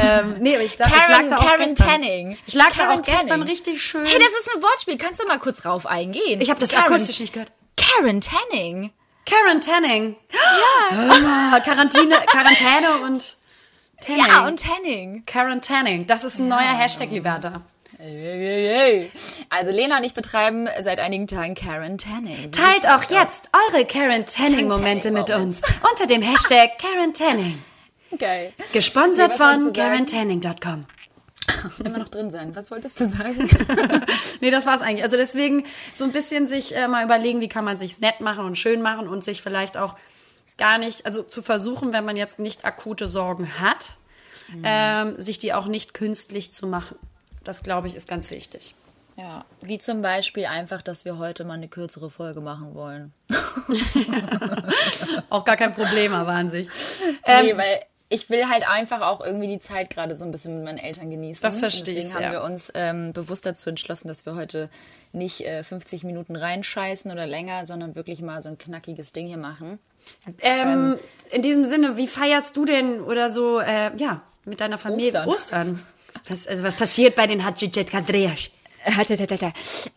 [0.02, 1.88] Ähm, nee, aber ich, dachte, ich Karen- lag da auch Karen gestern.
[1.88, 2.38] Tanning.
[2.48, 3.48] Ich lag da Karen auch gestern Tanning.
[3.48, 4.01] richtig schön.
[4.06, 4.98] Hey, das ist ein Wortspiel.
[4.98, 6.42] Kannst du mal kurz drauf eingehen?
[6.42, 7.52] ich habe das Karen, akustisch nicht gehört.
[7.78, 8.92] Karen Tanning.
[9.26, 10.16] Karen Tanning.
[10.32, 11.60] Ja.
[11.60, 13.38] Quarantäne, Quarantäne und
[14.06, 14.26] Tanning.
[14.26, 15.24] Ja, und Tanning.
[15.26, 16.08] Karen Tanning.
[16.08, 17.62] Das ist ein neuer Hashtag, Liberta.
[19.50, 22.52] Also Lena und ich betreiben seit einigen Tagen Karen Tanning.
[22.52, 25.62] Teilt auch jetzt eure Karen Tanning Momente mit uns
[25.92, 27.62] unter dem Hashtag Karen Tanning.
[28.18, 28.54] Geil.
[28.74, 29.72] Gesponsert von?
[29.72, 30.86] KarenTanning.com.
[31.84, 32.56] Immer noch drin sein.
[32.56, 33.48] Was wolltest du sagen?
[34.42, 35.04] nee, das war's eigentlich.
[35.04, 38.46] Also deswegen so ein bisschen sich äh, mal überlegen, wie kann man sich's nett machen
[38.46, 39.96] und schön machen und sich vielleicht auch
[40.58, 43.98] gar nicht, also zu versuchen, wenn man jetzt nicht akute Sorgen hat,
[44.64, 46.98] ähm, sich die auch nicht künstlich zu machen.
[47.44, 48.76] Das glaube ich ist ganz wichtig.
[49.18, 53.14] Ja, wie zum Beispiel einfach, dass wir heute mal eine kürzere Folge machen wollen.
[55.30, 56.68] Auch gar kein Problem, aber an sich.
[57.28, 60.66] nee, weil ich will halt einfach auch irgendwie die Zeit gerade so ein bisschen mit
[60.66, 61.42] meinen Eltern genießen.
[61.42, 62.40] Das verstehe ich, Deswegen haben ja.
[62.40, 64.70] wir uns ähm, bewusst dazu entschlossen, dass wir heute
[65.14, 69.38] nicht äh, 50 Minuten reinscheißen oder länger, sondern wirklich mal so ein knackiges Ding hier
[69.38, 69.80] machen.
[70.42, 71.00] Ähm,
[71.32, 75.30] in diesem Sinne, wie feierst du denn oder so, äh, ja, mit deiner Familie Ostern.
[75.30, 75.86] Ostern?
[76.28, 78.52] Was, also was passiert bei den Hadjidjet Kadreash?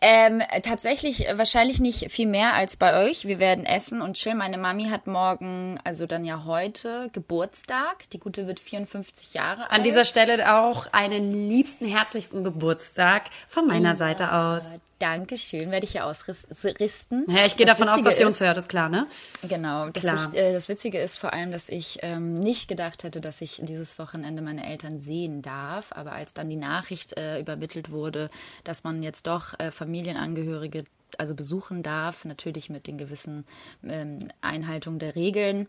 [0.01, 3.25] Ähm, tatsächlich äh, wahrscheinlich nicht viel mehr als bei euch.
[3.25, 4.37] Wir werden essen und chillen.
[4.37, 8.09] Meine Mami hat morgen, also dann ja heute, Geburtstag.
[8.11, 9.71] Die Gute wird 54 Jahre alt.
[9.71, 14.63] An dieser Stelle auch einen liebsten, herzlichsten Geburtstag von meiner Seite aus.
[14.99, 17.25] Dankeschön, werde ich hier ausristen.
[17.27, 19.07] Ja, ich gehe Das davon aus, Witzige dass sie uns hört, ist klar, ne?
[19.47, 19.89] Genau.
[19.89, 20.31] Das, Klar.
[20.31, 23.59] Wich- äh, das Witzige ist vor allem, dass ich ähm, nicht gedacht hätte, dass ich
[23.63, 25.91] dieses Wochenende meine Eltern sehen darf.
[25.91, 28.29] Aber als dann die Nachricht äh, übermittelt wurde,
[28.63, 30.85] dass man jetzt doch äh, Familienangehörige
[31.17, 33.45] also besuchen darf, natürlich mit den gewissen
[33.83, 35.67] ähm, Einhaltungen der Regeln.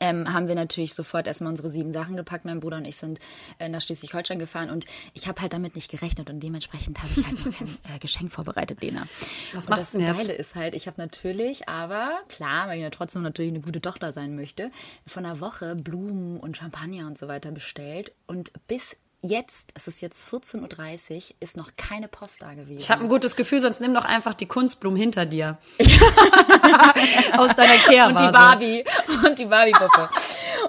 [0.00, 2.44] Ähm, haben wir natürlich sofort erstmal unsere sieben Sachen gepackt.
[2.44, 3.18] Mein Bruder und ich sind
[3.58, 7.26] äh, nach Schleswig-Holstein gefahren und ich habe halt damit nicht gerechnet und dementsprechend habe ich
[7.26, 9.06] halt noch kein äh, Geschenk vorbereitet, Lena.
[9.52, 10.16] Was und machst das denn jetzt?
[10.16, 13.80] Geile ist halt, ich habe natürlich, aber klar, weil ich ja trotzdem natürlich eine gute
[13.80, 14.70] Tochter sein möchte,
[15.06, 20.02] von einer Woche Blumen und Champagner und so weiter bestellt und bis jetzt, es ist
[20.02, 22.78] jetzt 14.30 Uhr, ist noch keine Post da gewesen.
[22.78, 25.58] Ich habe ein gutes Gefühl, sonst nimm doch einfach die Kunstblumen hinter dir.
[27.38, 28.10] Aus deiner Kehrvase.
[28.10, 28.84] und die Barbie
[29.26, 30.08] und die Barbie-Puppe.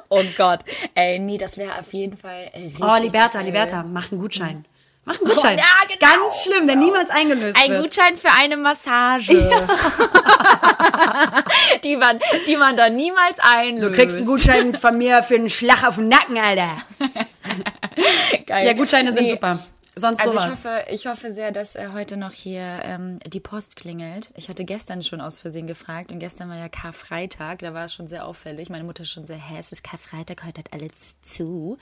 [0.09, 0.59] oh Gott.
[0.93, 3.47] Ey, nee, das wäre auf jeden Fall äh, richtig Oh, Liberta, geil.
[3.47, 4.65] Liberta, mach einen Gutschein.
[5.05, 5.57] Mach einen Gutschein.
[5.57, 5.99] ja, genau.
[6.23, 7.81] Ganz schlimm, der niemals eingelöst Ein wird.
[7.83, 9.33] Gutschein für eine Massage.
[11.83, 13.83] die, man, die man da niemals einlöst.
[13.83, 16.77] Du kriegst einen Gutschein von mir für einen Schlag auf den Nacken, Alter.
[18.45, 18.65] Geil.
[18.65, 19.29] Ja, Gutscheine sind Nee.
[19.31, 19.59] super.
[19.95, 20.51] Sonst Also ich sowas.
[20.51, 24.29] hoffe, ich hoffe sehr, dass äh, heute noch hier ähm, die Post klingelt.
[24.35, 27.93] Ich hatte gestern schon aus Versehen gefragt und gestern war ja Karfreitag, da war es
[27.93, 28.69] schon sehr auffällig.
[28.69, 31.77] Meine Mutter schon sehr, hä, es ist Karfreitag, heute hat alles zu.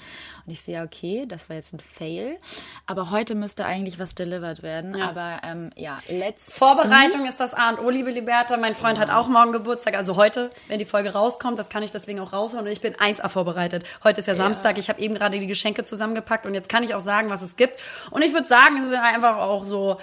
[0.45, 2.37] Und ich sehe, ja, okay, das war jetzt ein Fail.
[2.85, 5.01] Aber heute müsste eigentlich was delivered werden.
[5.01, 8.57] Aber ähm, ja, let's Vorbereitung ist das A und O, liebe Liberta.
[8.57, 11.91] Mein Freund hat auch morgen Geburtstag, also heute, wenn die Folge rauskommt, das kann ich
[11.91, 13.85] deswegen auch raushauen und ich bin 1A vorbereitet.
[14.03, 16.93] Heute ist ja Samstag, ich habe eben gerade die Geschenke zusammengepackt und jetzt kann ich
[16.93, 17.79] auch sagen, was es gibt.
[18.09, 19.97] Und ich würde sagen, es ist einfach auch so,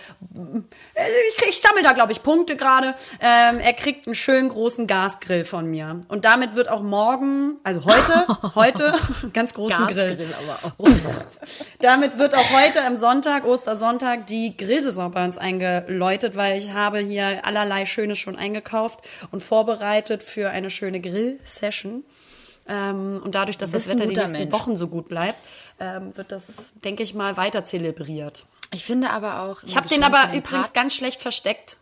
[0.94, 1.02] äh,
[1.36, 2.94] ich, ich sammle da, glaube ich, Punkte gerade.
[3.20, 6.00] Ähm, er kriegt einen schönen großen Gasgrill von mir.
[6.08, 8.94] Und damit wird auch morgen, also heute, heute,
[9.32, 10.16] ganz großen Grill.
[10.16, 10.88] Gasgrill aber auch.
[11.80, 16.98] Damit wird auch heute am Sonntag, Ostersonntag, die Grillsaison bei uns eingeläutet, weil ich habe
[16.98, 22.04] hier allerlei Schönes schon eingekauft und vorbereitet für eine schöne Grill-Session.
[22.68, 24.52] Ähm, und dadurch, dass das Wetter die nächsten Mensch.
[24.52, 25.38] Wochen so gut bleibt,
[25.80, 28.44] ähm, wird das, denke ich mal, weiter zelebriert.
[28.72, 29.62] Ich finde aber auch.
[29.64, 31.78] Ich habe den aber übrigens ganz schlecht versteckt.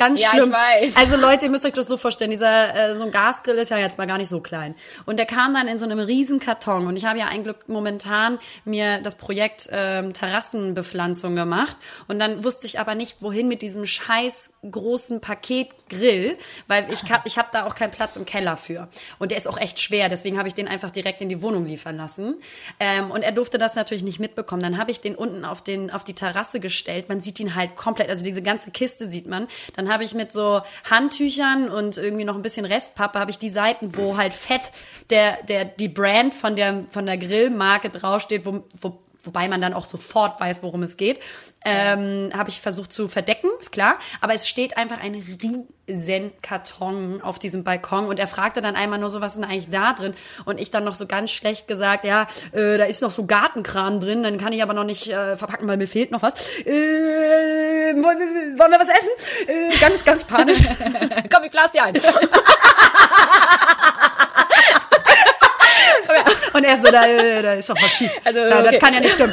[0.00, 0.52] Ganz Ja, ich schlimm.
[0.52, 0.96] weiß.
[0.96, 3.76] Also Leute, ihr müsst euch das so vorstellen, dieser äh, so ein Gasgrill ist ja
[3.76, 4.74] jetzt mal gar nicht so klein.
[5.04, 6.86] Und der kam dann in so einem riesen Karton.
[6.86, 11.76] Und ich habe ja ein Glück momentan mir das Projekt ähm, Terrassenbepflanzung gemacht.
[12.08, 16.36] Und dann wusste ich aber nicht, wohin mit diesem scheiß großen Paketgrill,
[16.66, 18.88] weil ich hab, ich hab da auch keinen Platz im Keller für.
[19.18, 21.66] Und der ist auch echt schwer, deswegen habe ich den einfach direkt in die Wohnung
[21.66, 22.36] liefern lassen.
[22.78, 24.62] Ähm, und er durfte das natürlich nicht mitbekommen.
[24.62, 27.08] Dann habe ich den unten auf, den, auf die Terrasse gestellt.
[27.10, 29.46] Man sieht ihn halt komplett, also diese ganze Kiste sieht man.
[29.76, 33.50] Dann habe ich mit so Handtüchern und irgendwie noch ein bisschen Restpappe, habe ich die
[33.50, 34.72] Seiten, wo halt fett
[35.10, 39.74] der, der, die Brand von der, von der Grillmarke draufsteht, wo, wo wobei man dann
[39.74, 41.20] auch sofort weiß, worum es geht,
[41.64, 43.98] ähm, habe ich versucht zu verdecken, ist klar.
[44.20, 48.98] Aber es steht einfach ein riesen Karton auf diesem Balkon und er fragte dann einmal
[48.98, 50.14] nur so, was ist denn eigentlich da drin?
[50.44, 54.00] Und ich dann noch so ganz schlecht gesagt, ja, äh, da ist noch so Gartenkram
[54.00, 56.34] drin, dann kann ich aber noch nicht äh, verpacken, weil mir fehlt noch was.
[56.60, 56.70] Äh,
[57.94, 59.10] wollen, wir, wollen wir was essen?
[59.46, 60.60] Äh, ganz, ganz panisch.
[61.32, 61.94] Komm, ich blas dir ein.
[66.52, 68.10] Und er so, da, äh, da ist doch was schief.
[68.24, 68.70] Also, da, okay.
[68.72, 69.32] Das kann ja nicht stimmen.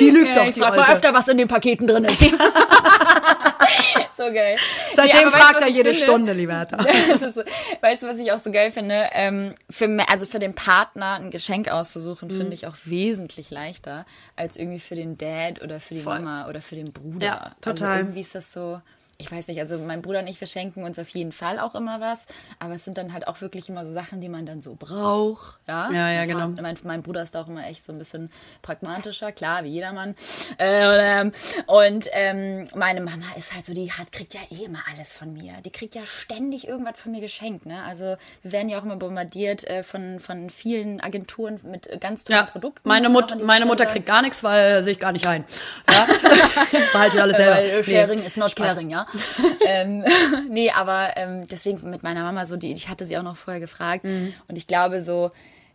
[0.00, 2.20] die lügt doch, ich die frag mal öfter, was in den Paketen drin ist.
[4.16, 4.56] so geil.
[4.94, 6.04] Seitdem du, fragt er jede finde?
[6.04, 6.76] Stunde, Liberta.
[6.84, 7.42] Ist so,
[7.80, 9.08] weißt du, was ich auch so geil finde?
[9.12, 12.36] Ähm, für, also für den Partner ein Geschenk auszusuchen, Mhm.
[12.36, 14.04] finde ich auch wesentlich leichter,
[14.36, 16.20] als irgendwie für den Dad oder für die Voll.
[16.20, 17.26] Mama oder für den Bruder.
[17.26, 17.98] Ja, Also total.
[18.00, 18.80] irgendwie ist das so.
[19.20, 21.74] Ich weiß nicht, also mein Bruder und ich, wir schenken uns auf jeden Fall auch
[21.74, 22.26] immer was,
[22.58, 25.58] aber es sind dann halt auch wirklich immer so Sachen, die man dann so braucht,
[25.68, 25.90] ja.
[25.90, 26.48] Ja, ja, genau.
[26.48, 28.30] Mein, mein Bruder ist da auch immer echt so ein bisschen
[28.62, 30.14] pragmatischer, klar, wie jedermann.
[30.58, 31.32] Äh, ähm,
[31.66, 35.32] und ähm, meine Mama ist halt so, die hat, kriegt ja eh immer alles von
[35.32, 35.52] mir.
[35.64, 37.82] Die kriegt ja ständig irgendwas von mir geschenkt, ne?
[37.84, 42.24] Also wir werden ja auch immer bombardiert äh, von, von vielen Agenturen mit äh, ganz
[42.24, 42.88] tollen Ja, Produkten.
[42.88, 45.44] meine, Mut, meine Mutter kriegt gar nichts, weil sehe ich gar nicht ein.
[45.90, 46.06] Ja?
[46.92, 47.56] Behalte ich alles selber.
[47.56, 47.96] Weil Nee.
[47.96, 49.06] Sharing ist not caring, ja.
[49.66, 50.04] ähm,
[50.48, 53.60] nee, aber ähm, deswegen mit meiner Mama so, die, ich hatte sie auch noch vorher
[53.60, 54.32] gefragt Mhm.
[54.48, 55.30] und ich glaube so,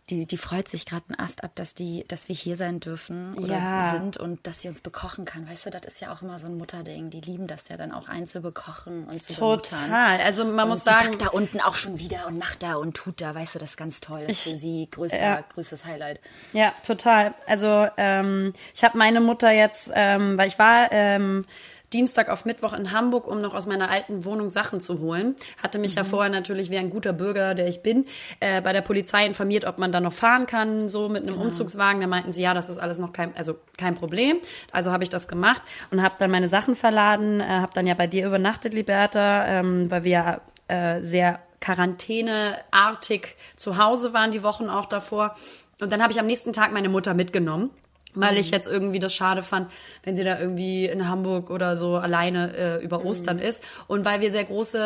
[0.08, 3.34] die, die freut sich gerade einen Ast ab, dass die, dass wir hier sein dürfen
[3.38, 3.90] oder Ja.
[3.90, 5.48] sind und dass sie uns bekochen kann.
[5.50, 7.10] Weißt du, das ist ja auch immer so ein Mutterding.
[7.10, 9.80] Die lieben das ja dann auch einzubekochen und zu bemuttern.
[9.88, 10.20] Total.
[10.20, 12.76] Also man und muss die sagen, backt da unten auch schon wieder und macht da
[12.76, 13.34] und tut da.
[13.34, 14.20] Weißt du, das ist ganz toll.
[14.28, 15.40] Das ist für sie größter, ja.
[15.52, 16.20] größtes Highlight.
[16.52, 17.34] Ja, total.
[17.48, 21.44] Also ähm, ich habe meine Mutter jetzt, ähm, weil ich war ähm,
[21.92, 25.36] Dienstag auf Mittwoch in Hamburg, um noch aus meiner alten Wohnung Sachen zu holen.
[25.62, 28.06] Hatte mich ja vorher natürlich wie ein guter Bürger, der ich bin,
[28.40, 32.00] äh, bei der Polizei informiert, ob man da noch fahren kann, so mit einem Umzugswagen.
[32.00, 34.38] Da meinten sie, ja, das ist alles noch kein, also kein Problem.
[34.72, 37.94] Also habe ich das gemacht und habe dann meine Sachen verladen, äh, habe dann ja
[37.94, 44.42] bei dir übernachtet, Liberta, ähm, weil wir ja äh, sehr quarantäneartig zu Hause waren, die
[44.42, 45.34] Wochen auch davor.
[45.80, 47.70] Und dann habe ich am nächsten Tag meine Mutter mitgenommen,
[48.16, 49.70] weil ich jetzt irgendwie das schade fand,
[50.02, 53.62] wenn sie da irgendwie in Hamburg oder so alleine äh, über Ostern ist.
[53.86, 54.78] Und weil wir sehr große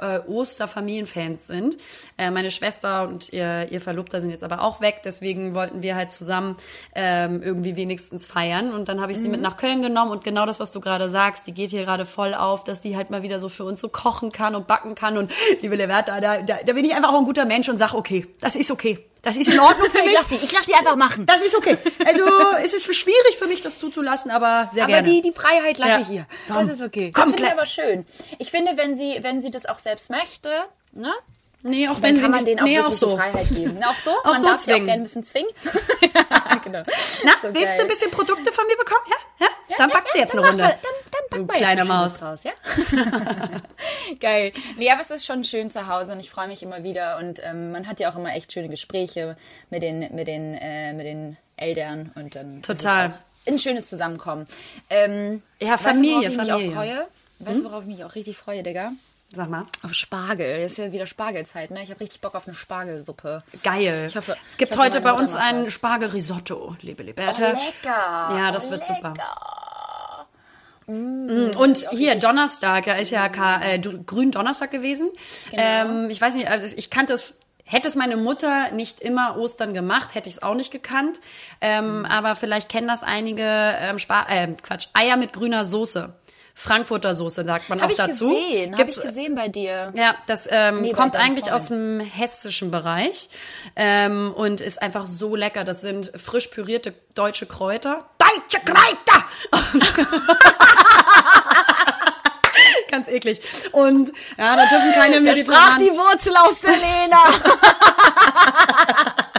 [0.00, 1.76] äh, Osterfamilienfans sind.
[2.18, 5.96] Äh, meine Schwester und ihr, ihr Verlobter sind jetzt aber auch weg, deswegen wollten wir
[5.96, 6.56] halt zusammen
[6.94, 8.72] ähm, irgendwie wenigstens feiern.
[8.72, 11.08] Und dann habe ich sie mit nach Köln genommen und genau das, was du gerade
[11.08, 13.80] sagst, die geht hier gerade voll auf, dass sie halt mal wieder so für uns
[13.80, 15.16] so kochen kann und backen kann.
[15.16, 17.94] Und liebe Leverta, da, da, da bin ich einfach auch ein guter Mensch und sag,
[17.94, 18.98] okay, das ist okay.
[19.22, 20.14] Das ist in Ordnung für Ich mich.
[20.14, 21.26] lass sie, ich lass sie einfach machen.
[21.26, 21.78] Das ist okay.
[22.04, 22.24] Also
[22.62, 25.08] es ist schwierig für mich, das zuzulassen, aber sehr Aber gerne.
[25.08, 26.00] die, die Freiheit lasse Ja.
[26.00, 26.26] ich ihr.
[26.48, 26.58] Komm.
[26.58, 27.12] Das ist okay.
[27.14, 28.04] Komm, das finde ich aber schön.
[28.38, 30.50] Ich finde, wenn sie, wenn sie das auch selbst möchte,
[30.92, 31.12] ne?
[31.62, 33.10] Nee, auch wenn kann sie man nicht, denen auch nee, wirklich auch so.
[33.10, 33.76] die Freiheit geben.
[33.80, 34.10] Na, Auch so?
[34.10, 34.86] Auch man so darf sie auch zwingen.
[34.86, 35.50] gerne ein bisschen zwingen.
[36.64, 36.82] genau.
[37.24, 37.76] Na, So willst geil.
[37.76, 39.00] du ein bisschen Produkte von mir bekommen?
[39.08, 39.46] Ja?
[39.68, 39.76] ja?
[39.78, 40.62] dann Ja, packst du ja, jetzt eine Runde.
[40.62, 42.20] wir- Dann, dann Du pack mal kleine Maus.
[42.22, 42.52] Raus, ja?
[44.20, 44.52] Geil.
[44.78, 47.40] Nee, aber es ist schon schön zu Hause und ich freue mich immer wieder und
[47.42, 49.36] ähm, man hat ja auch immer echt schöne Gespräche
[49.70, 53.14] mit den, mit den, äh, mit den Eltern und dann Total.
[53.46, 54.46] ein schönes Zusammenkommen.
[54.90, 57.06] Ähm, Ja, weißt du, Familie, Familie.
[57.38, 58.92] Weißt du, worauf ich mich auch richtig freue, Digga?
[59.34, 59.64] Sag mal.
[59.82, 60.58] Auf Spargel.
[60.60, 61.82] Jetzt ist ja wieder Spargelzeit, ne?
[61.82, 63.42] Ich habe richtig Bock auf eine Spargelsuppe.
[63.62, 64.04] Geil.
[64.08, 65.70] Ich hoffe- es gibt hoffe, heute bei uns ein.
[65.70, 67.48] Spargelrisotto, liebe Oh, Liberta.
[67.48, 68.36] lecker.
[68.36, 69.14] Ja, das oh, wird super.
[69.14, 70.26] lecker.
[70.86, 73.26] Und hier, Donnerstag, ja, ist ja
[73.62, 75.08] äh, Du- Gründonnerstag gewesen.
[75.50, 75.62] Genau.
[75.62, 79.72] Ähm, ich weiß nicht, also ich kannte es, hätte es meine Mutter nicht immer Ostern
[79.72, 81.20] gemacht, hätte ich es auch nicht gekannt.
[81.60, 82.04] Ähm, Mhm.
[82.04, 86.12] Aber vielleicht kennen das einige, ähm, Spar äh, Quatsch, Eier mit grüner Soße.
[86.54, 88.28] Frankfurter Soße sagt man Habe auch ich dazu.
[88.30, 89.90] gesehen, habe ich gesehen bei dir.
[89.94, 92.00] Ja, das ähm, Nee, kommt eigentlich aus Freunden.
[92.00, 93.28] dem hessischen Bereich
[93.74, 95.64] ähm, und ist einfach so lecker.
[95.64, 98.06] Das sind frisch pürierte deutsche Kräuter.
[98.18, 99.24] Deutsche Kräuter!
[102.90, 103.40] Ganz eklig.
[103.72, 105.78] Und ja, da dürfen keine Sprach mediterranen...
[105.78, 107.22] die Wurzel aus der Lena.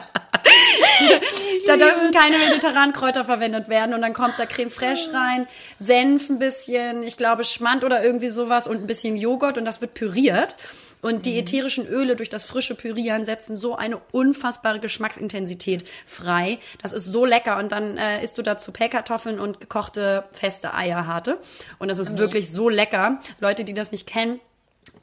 [1.67, 3.93] Da dürfen keine mediterranen Kräuter verwendet werden.
[3.93, 8.29] Und dann kommt da Creme fraiche rein, Senf ein bisschen, ich glaube Schmand oder irgendwie
[8.29, 10.55] sowas und ein bisschen Joghurt und das wird püriert.
[11.01, 16.59] Und die ätherischen Öle durch das frische Pürieren setzen so eine unfassbare Geschmacksintensität frei.
[16.81, 17.57] Das ist so lecker.
[17.57, 21.39] Und dann äh, isst du dazu Pellkartoffeln und gekochte feste Eierharte.
[21.77, 23.19] Und das ist wirklich so lecker.
[23.41, 24.39] Leute, die das nicht kennen,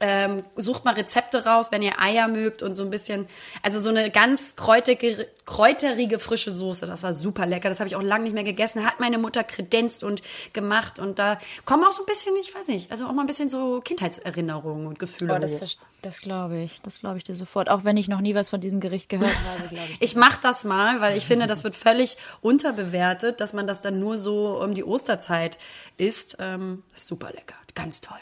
[0.01, 3.27] ähm, sucht mal Rezepte raus, wenn ihr Eier mögt und so ein bisschen,
[3.61, 6.87] also so eine ganz kräutige, kräuterige frische Soße.
[6.87, 7.69] Das war super lecker.
[7.69, 8.85] Das habe ich auch lange nicht mehr gegessen.
[8.85, 12.67] Hat meine Mutter kredenzt und gemacht und da kommen auch so ein bisschen, ich weiß
[12.67, 16.81] nicht, also auch mal ein bisschen so Kindheitserinnerungen und Gefühle Oh, das, das glaube ich.
[16.81, 17.69] Das glaube ich dir sofort.
[17.69, 20.01] Auch wenn ich noch nie was von diesem Gericht gehört habe, glaube ich.
[20.01, 23.99] Ich mache das mal, weil ich finde, das wird völlig unterbewertet, dass man das dann
[23.99, 25.59] nur so um die Osterzeit
[25.97, 26.37] isst.
[26.39, 28.17] Ähm, ist super lecker, ganz toll.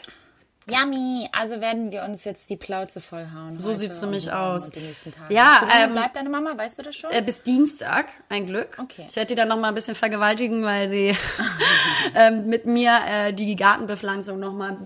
[0.68, 1.28] Yummy.
[1.32, 3.58] Also werden wir uns jetzt die Plauze vollhauen.
[3.58, 4.66] So sieht's und nämlich aus.
[4.66, 5.32] Und die nächsten Tage.
[5.32, 6.56] Ja, ähm, bleibt deine Mama?
[6.56, 7.10] Weißt du das schon?
[7.10, 8.78] Äh, bis Dienstag, ein Glück.
[8.80, 9.06] Okay.
[9.08, 11.16] Ich werde die dann noch mal ein bisschen vergewaltigen, weil sie
[12.14, 14.76] ähm, mit mir äh, die Gartenbepflanzung noch mal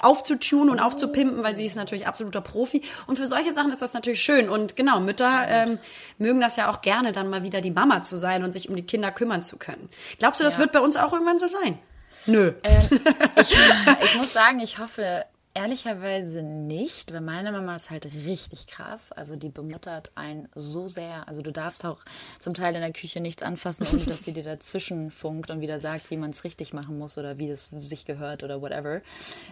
[0.00, 2.82] aufzutun und aufzupimpen, weil sie ist natürlich absoluter Profi.
[3.06, 4.48] Und für solche Sachen ist das natürlich schön.
[4.48, 5.78] Und genau, Mütter ähm,
[6.18, 8.76] mögen das ja auch gerne, dann mal wieder die Mama zu sein und sich um
[8.76, 9.88] die Kinder kümmern zu können.
[10.18, 10.60] Glaubst du, das Ja.
[10.60, 11.78] wird bei uns auch irgendwann so sein?
[12.26, 12.52] Nö.
[12.62, 13.00] Ähm,
[13.40, 13.56] ich,
[14.04, 15.24] ich muss sagen, ich hoffe
[15.56, 19.12] Ehrlicherweise nicht, weil meine Mama ist halt richtig krass.
[19.12, 21.28] Also die bemuttert einen so sehr.
[21.28, 22.00] Also du darfst auch
[22.40, 25.78] zum Teil in der Küche nichts anfassen, ohne dass sie dir dazwischen funkt und wieder
[25.78, 29.00] sagt, wie man es richtig machen muss oder wie es sich gehört oder whatever.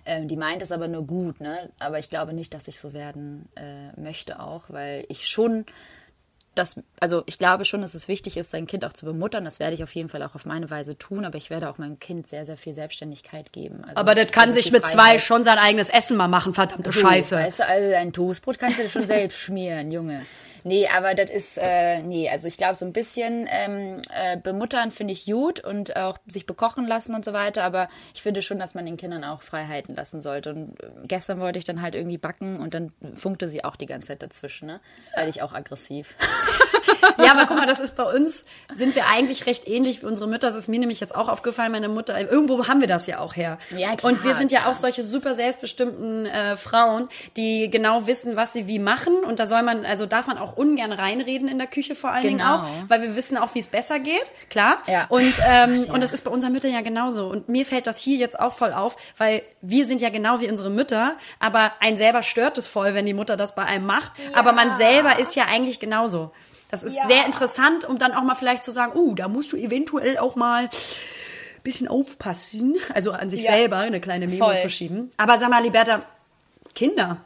[0.05, 1.71] Ähm, die meint es aber nur gut, ne?
[1.79, 5.67] Aber ich glaube nicht, dass ich so werden äh, möchte auch, weil ich schon
[6.55, 9.45] das, also ich glaube schon, dass es wichtig ist, sein Kind auch zu bemuttern.
[9.45, 11.79] Das werde ich auf jeden Fall auch auf meine Weise tun, aber ich werde auch
[11.79, 13.85] meinem Kind sehr, sehr viel Selbstständigkeit geben.
[13.85, 17.01] Also Aber das kann sich mit zwei schon sein eigenes Essen mal machen, verdammte So,
[17.01, 17.37] Scheiße.
[17.37, 20.27] Weißt du, also ein Toastbrot kannst du dir schon selbst schmieren, Junge.
[20.65, 24.91] Nee, aber das ist, äh, nee, also ich glaube so ein bisschen ähm, äh, bemuttern
[24.93, 28.59] finde ich gut und auch sich bekochen lassen und so weiter, aber ich finde schon,
[28.59, 30.51] dass man den Kindern auch Freiheiten lassen sollte.
[30.51, 33.87] Und äh, gestern wollte ich dann halt irgendwie backen und dann funkte sie auch die
[33.87, 34.81] ganze Zeit dazwischen, ne?
[35.15, 36.17] Werde ich auch aggressiv.
[37.19, 40.29] Ja, aber guck mal, das ist bei uns, sind wir eigentlich recht ähnlich wie unsere
[40.29, 40.49] Mütter.
[40.49, 43.37] Das ist mir nämlich jetzt auch aufgefallen, meine Mutter, irgendwo haben wir das ja auch
[43.37, 43.59] her.
[43.77, 48.37] Ja, klar, und wir sind ja auch solche super selbstbestimmten äh, Frauen, die genau wissen,
[48.37, 49.15] was sie wie machen.
[49.25, 52.23] Und da soll man, also darf man auch ungern reinreden in der Küche vor allen
[52.23, 52.57] Dingen Genau.
[52.57, 54.79] auch, weil wir wissen auch, wie es besser geht, klar.
[54.87, 55.07] Ja.
[55.09, 55.93] Und, ähm, ja.
[55.93, 57.27] und das ist bei unseren Müttern ja genauso.
[57.29, 60.49] Und mir fällt das hier jetzt auch voll auf, weil wir sind ja genau wie
[60.51, 64.13] unsere Mütter, aber ein selber stört es voll, wenn die Mutter das bei einem macht.
[64.35, 66.33] Aber man selber ist ja eigentlich genauso.
[66.73, 69.57] Das ist sehr interessant, um dann auch mal vielleicht zu sagen, uh, da musst du
[69.59, 70.71] eventuell auch mal ein
[71.63, 72.77] bisschen aufpassen.
[72.95, 73.53] Also an sich Ja.
[73.53, 74.59] selber eine kleine Memo Voll.
[74.59, 75.11] zu schieben.
[75.19, 76.03] Aber sag mal, Liberta,
[76.75, 77.19] Kinder,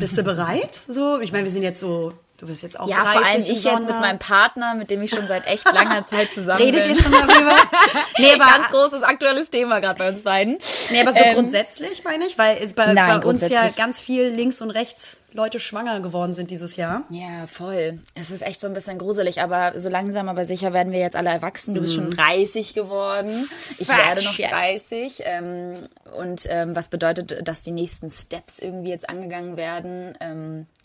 [0.00, 0.80] bist du bereit?
[0.88, 3.40] So, ich meine, wir sind jetzt so, du bist jetzt auch Ja, 30 vor allem
[3.42, 6.84] ich jetzt mit meinem Partner, mit dem ich schon seit echt langer Zeit zusammen Redet
[6.84, 6.94] bin.
[6.94, 7.56] ihr schon darüber?
[8.18, 10.58] nee, aber, Ganz großes aktuelles Thema gerade bei uns beiden.
[10.90, 14.28] nee, aber so Ähm, grundsätzlich meine ich, weil bei, Nein, bei uns ja ganz viel
[14.28, 17.02] links und rechts Leute schwanger geworden sind dieses Jahr.
[17.10, 17.98] Ja, voll.
[18.14, 21.16] Es ist echt so ein bisschen gruselig, aber so langsam aber sicher werden wir jetzt
[21.16, 21.74] alle erwachsen.
[21.74, 23.48] Du bist schon 30 geworden.
[23.78, 24.50] Ich Fuck werde noch shit.
[24.50, 25.22] 30.
[25.24, 25.78] Ähm,
[26.16, 30.16] und ähm, was bedeutet, dass die nächsten Steps irgendwie jetzt angegangen werden?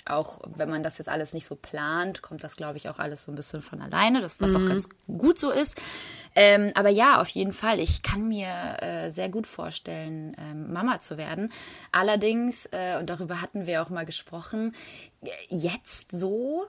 [0.05, 3.23] Auch wenn man das jetzt alles nicht so plant, kommt das, glaube ich, auch alles
[3.23, 5.81] so ein bisschen von alleine, das, was auch ganz gut so ist.
[6.35, 7.79] Ähm, aber ja, auf jeden Fall.
[7.79, 11.51] Ich kann mir äh, sehr gut vorstellen, ähm, Mama zu werden.
[11.91, 14.75] Allerdings, äh, und darüber hatten wir auch mal gesprochen,
[15.21, 16.65] äh, jetzt so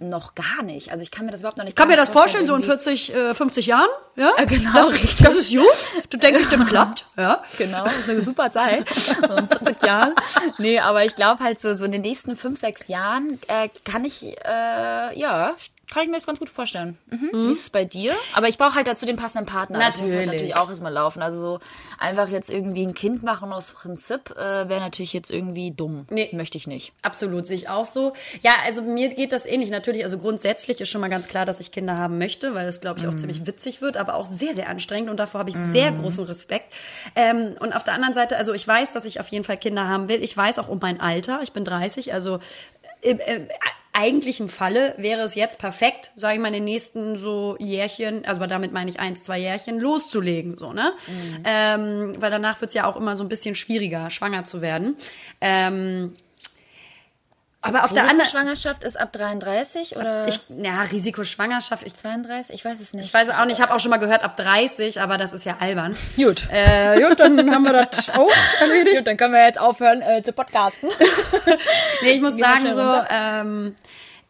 [0.00, 0.92] noch gar nicht.
[0.92, 2.82] Also ich kann mir das überhaupt noch nicht Kann mir das vorstellen, so in irgendwie-
[2.82, 3.88] 40, äh, 50 Jahren?
[4.16, 5.10] Ja, Äh, genau, Das richtig.
[5.10, 5.66] ist, das ist gut.
[6.10, 7.06] Du denkst, das klappt.
[7.16, 7.42] Ja.
[7.58, 8.88] Genau, ist eine super Zeit.
[8.90, 10.14] So in 40 Jahren.
[10.58, 14.04] Nee, aber ich glaube halt so, so in den nächsten fünf, sechs Jahren äh, kann
[14.04, 15.54] ich, äh, ja,
[15.90, 16.98] kann ich mir das ganz gut vorstellen.
[17.06, 17.30] Mhm.
[17.32, 18.12] Wie ist es bei dir?
[18.34, 19.78] Aber ich brauche halt dazu den passenden Partner.
[19.78, 20.52] Das muss halt Natürlich.
[20.52, 21.22] natürlich auch erstmal laufen.
[21.22, 21.58] Also so
[21.98, 26.06] einfach jetzt irgendwie ein Kind machen aus Prinzip äh, wäre natürlich jetzt irgendwie dumm.
[26.10, 26.28] Nee.
[26.32, 26.92] Möchte ich nicht.
[27.02, 28.12] Absolut, sehe ich auch so.
[28.42, 29.70] Ja, also mir geht das ähnlich.
[29.70, 32.80] Natürlich, also grundsätzlich ist schon mal ganz klar, dass ich Kinder haben möchte, weil das,
[32.80, 35.56] glaube ich, auch ziemlich witzig wird, aber auch sehr, sehr anstrengend und davor habe ich
[35.72, 36.74] sehr großen Respekt.
[37.16, 39.88] Ähm, und auf der anderen Seite, also ich weiß, dass ich auf jeden Fall Kinder
[39.88, 40.22] haben will.
[40.22, 41.40] Ich weiß auch um mein Alter.
[41.42, 42.40] Ich bin 30, also
[43.00, 43.48] im, im
[43.98, 48.44] eigentlichen Falle wäre es jetzt perfekt, sage ich mal, in den nächsten so Jährchen, also
[48.46, 50.92] damit meine ich eins, zwei Jährchen, loszulegen, so, ne?
[51.44, 54.96] Ähm, weil danach wird es ja auch immer so ein bisschen schwieriger, schwanger zu werden.
[55.40, 56.14] Ähm,
[57.60, 62.54] aber auf der anderen Schwangerschaft ist ab 33 oder ich, ja, Risikoschwangerschaft, ich, 32?
[62.54, 63.06] Ich weiß es nicht.
[63.06, 65.44] ich weiß auch nicht, ich habe auch schon mal gehört ab 30, aber das ist
[65.44, 65.96] ja albern.
[66.16, 66.46] Gut.
[66.52, 68.98] Äh, gut, dann haben wir das auch erledigt.
[68.98, 70.88] Gut, dann können wir jetzt aufhören äh, zu podcasten.
[72.02, 73.76] Nee, ich muss Geh mal sagen so, ähm,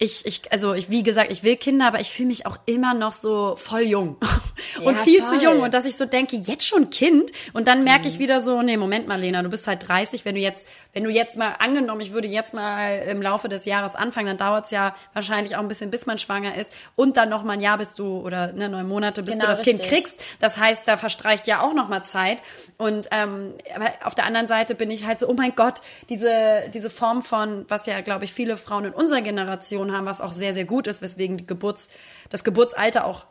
[0.00, 2.94] ich, ich, also ich, wie gesagt, ich will Kinder, aber ich fühle mich auch immer
[2.94, 4.16] noch so voll jung
[4.84, 5.38] und Ja, viel voll.
[5.38, 8.06] zu jung und dass ich so denke, jetzt schon Kind und dann merke Mhm.
[8.06, 11.02] ich wieder so, nee, Moment mal, Lena, du bist halt 30, wenn du jetzt, wenn
[11.02, 14.66] du jetzt mal angenommen, ich würde jetzt mal im Laufe des Jahres anfangen, dann dauert
[14.66, 17.60] es ja wahrscheinlich auch ein bisschen, bis man schwanger ist und dann noch mal ein
[17.60, 19.96] Jahr bis du oder ne, neun Monate, bis Genau, du das Kind richtig.
[19.96, 20.20] kriegst.
[20.38, 22.40] Das heißt, da verstreicht ja auch noch mal Zeit
[22.76, 26.70] und ähm, aber auf der anderen Seite bin ich halt so, oh mein Gott, diese
[26.72, 30.32] diese Form von, was ja glaube ich viele Frauen in unserer Generation haben, was auch
[30.32, 31.88] sehr sehr gut ist, weswegen Geburts
[32.30, 33.26] das Geburtsalter auch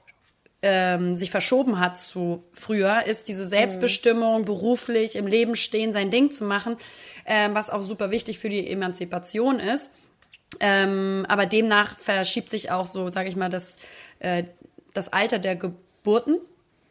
[0.62, 6.32] ähm, sich verschoben hat zu früher, ist diese Selbstbestimmung, beruflich im Leben stehen, sein Ding
[6.32, 6.78] zu machen,
[7.26, 9.90] ähm, was auch super wichtig für die Emanzipation ist.
[10.60, 13.76] Ähm, aber demnach verschiebt sich auch so, sage ich mal, das,
[14.20, 14.46] äh,
[14.94, 16.40] das Alter der Geburten,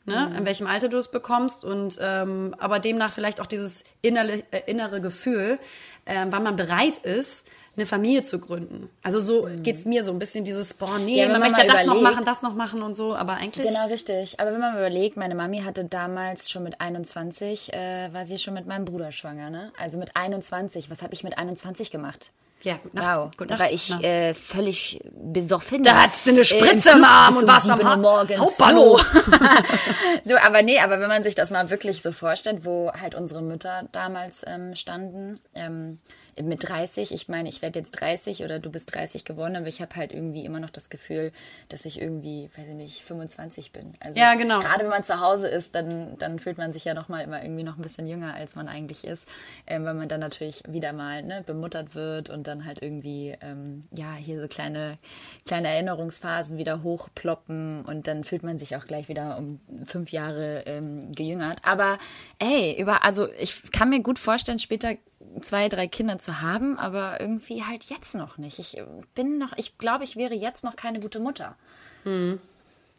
[0.04, 0.32] ne?
[0.38, 1.64] in welchem Alter du es bekommst.
[1.64, 5.58] Und aber aber demnach vielleicht auch dieses innere, äh, innere Gefühl,
[6.04, 7.44] äh, wann man bereit ist,
[7.76, 8.88] eine Familie zu gründen.
[9.02, 11.72] Also so geht's mir so ein bisschen dieses, boah, nee, Ja, man man möchte ja
[11.72, 13.66] das noch überlegt- machen, das noch machen und so, aber eigentlich.
[13.66, 14.40] Genau, richtig.
[14.40, 18.38] Aber wenn man mal überlegt, meine Mami hatte damals schon mit 21, äh, war sie
[18.38, 19.72] schon mit meinem Bruder schwanger, ne?
[19.78, 20.90] Also mit 21.
[20.90, 22.32] Was habe ich mit 21 gemacht?
[22.62, 23.16] Ja, gute Nacht.
[23.18, 23.60] Wow, Gute Nacht.
[23.60, 25.82] weil ich äh, völlig besoffen.
[25.82, 28.38] Da hattest du eine Spritze Club im Arm und warst am 7 Uhr morgens.
[28.40, 29.02] Hauptbahnhof.
[29.02, 29.20] So.
[30.24, 33.42] so, aber nee, aber wenn man sich das mal wirklich so vorstellt, wo halt unsere
[33.42, 35.98] Mütter damals ähm, standen, ähm,
[36.42, 39.80] mit 30, ich meine, ich werde jetzt 30 oder du bist 30 geworden, aber ich
[39.80, 41.32] habe halt irgendwie immer noch das Gefühl,
[41.68, 43.94] dass ich irgendwie, weiß ich nicht, 25 bin.
[44.00, 44.60] Also Ja, genau.
[44.60, 47.42] Gerade wenn man zu Hause ist, dann, dann fühlt man sich ja noch mal immer
[47.42, 49.26] irgendwie noch ein bisschen jünger, als man eigentlich ist,
[49.66, 53.82] ähm, weil man dann natürlich wieder mal ne, bemuttert wird und dann halt irgendwie, ähm,
[53.90, 54.98] ja, hier so kleine,
[55.46, 60.64] kleine Erinnerungsphasen wieder hochploppen und dann fühlt man sich auch gleich wieder um fünf Jahre
[60.66, 61.60] ähm, gejüngert.
[61.62, 61.98] Aber
[62.38, 64.96] ey, über, also ich kann mir gut vorstellen, später
[65.40, 68.58] zwei, drei Kinder zu haben, aber irgendwie halt jetzt noch nicht.
[68.58, 68.82] Ich
[69.14, 71.56] bin noch, ich glaube, ich wäre jetzt noch keine gute Mutter.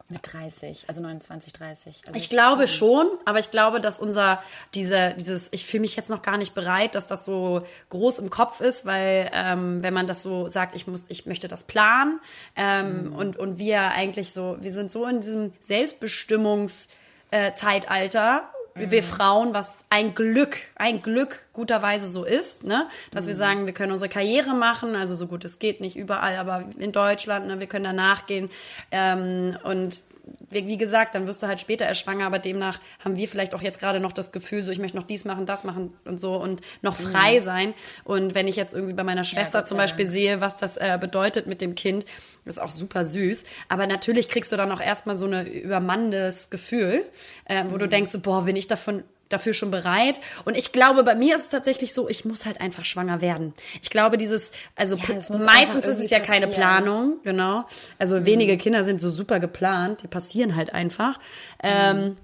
[0.09, 2.01] Mit 30, also 29, 30.
[2.05, 4.41] Also Ich glaube schon, aber ich glaube, dass unser,
[4.73, 8.30] diese, dieses, ich fühle mich jetzt noch gar nicht bereit, dass das so groß im
[8.30, 12.21] Kopf ist, weil ähm, wenn man das so sagt, ich muss, ich möchte das planen
[12.55, 16.93] ähm, und, und wir eigentlich so, wir sind so in diesem Selbstbestimmungszeitalter,
[17.32, 18.49] äh, Zeitalter,
[18.80, 22.88] wir Frauen, was ein Glück, ein Glück guterweise so ist, ne?
[23.11, 26.38] Dass wir sagen, wir können unsere Karriere machen, also so gut es geht, nicht überall,
[26.38, 27.59] aber in Deutschland, ne?
[27.59, 28.49] wir können da nachgehen.
[28.91, 30.03] Ähm, und
[30.49, 33.61] wie, gesagt, dann wirst du halt später erst schwanger, aber demnach haben wir vielleicht auch
[33.61, 36.36] jetzt gerade noch das Gefühl, so ich möchte noch dies machen, das machen und so
[36.36, 37.73] und noch frei sein.
[38.03, 40.97] Und wenn ich jetzt irgendwie bei meiner Schwester Gott zum Beispiel sehe, was das äh,
[40.99, 42.05] bedeutet mit dem Kind,
[42.45, 43.43] das ist auch super süß.
[43.69, 47.03] Aber natürlich kriegst du dann auch erstmal so ein übermannendes Gefühl,
[47.45, 47.80] äh, wo Mhm.
[47.80, 50.20] du denkst, so, boah, bin ich davon dafür schon bereit.
[50.45, 53.53] Und ich glaube, bei mir ist es tatsächlich so, ich muss halt einfach schwanger werden.
[53.82, 55.15] Ich glaube, dieses, also Ja,
[55.45, 56.51] meistens ist es ja keine passieren.
[56.51, 57.65] Planung, genau.
[57.99, 61.20] Also wenige Kinder sind so super geplant, die passieren halt einfach.
[61.61, 62.18] Ähm,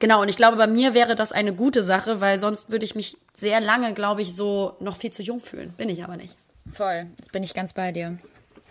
[0.00, 2.94] Genau, und ich glaube, bei mir wäre das eine gute Sache, weil sonst würde ich
[2.94, 5.72] mich sehr lange, glaube ich, so noch viel zu jung fühlen.
[5.76, 6.36] Bin ich aber nicht.
[6.72, 8.18] Voll, jetzt bin ich ganz bei dir.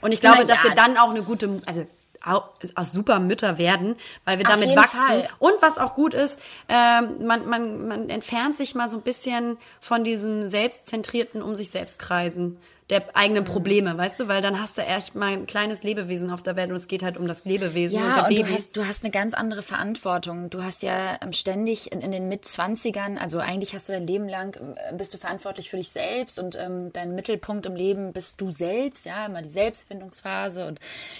[0.02, 0.70] Und ich glaube, Na dass ja.
[0.70, 1.88] wir dann auch eine gute, also
[2.26, 2.44] au-
[2.76, 3.96] auch super Mütter werden,
[4.26, 4.98] weil wir Auf damit wachsen.
[4.98, 5.30] Fall.
[5.40, 9.58] Und was auch gut ist, ähm, man, man, man entfernt sich mal so ein bisschen
[9.80, 12.58] von diesen selbstzentrierten um sich selbst Kreisen
[12.90, 16.44] der eigenen Probleme, weißt du, weil dann hast du echt mal ein kleines Lebewesen auf
[16.44, 18.44] der Welt und es geht halt um das Lebewesen und Ja, der und Baby.
[18.44, 20.50] du hast, du hast eine ganz andere Verantwortung.
[20.50, 24.28] Du hast ja ähm, ständig in, in den Mitzwanzigern, also eigentlich hast du dein Leben
[24.28, 28.40] lang, äh, bist du verantwortlich für dich selbst und ähm, dein Mittelpunkt im Leben bist
[28.42, 30.80] du selbst, ja, immer die Selbstfindungsphase und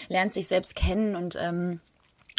[0.10, 1.80] lernst dich selbst kennen und ähm,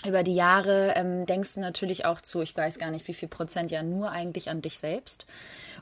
[0.07, 3.29] über die Jahre ähm, denkst du natürlich auch zu, ich weiß gar nicht, wie viel
[3.29, 5.27] Prozent ja nur eigentlich an dich selbst.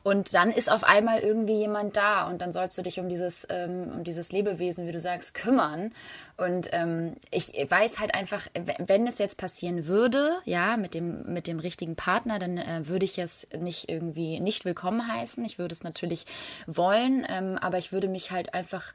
[0.02, 3.46] Und dann ist auf einmal irgendwie jemand da und dann sollst du dich um dieses,
[3.50, 5.92] ähm, um dieses Lebewesen, wie du sagst, kümmern.
[6.36, 8.48] Und ähm, ich weiß halt einfach,
[8.78, 13.04] wenn es jetzt passieren würde, ja, mit dem, mit dem richtigen Partner, dann äh, würde
[13.04, 15.44] ich es nicht irgendwie nicht willkommen heißen.
[15.44, 16.26] Ich würde es natürlich
[16.66, 18.92] wollen, ähm, aber ich würde mich halt einfach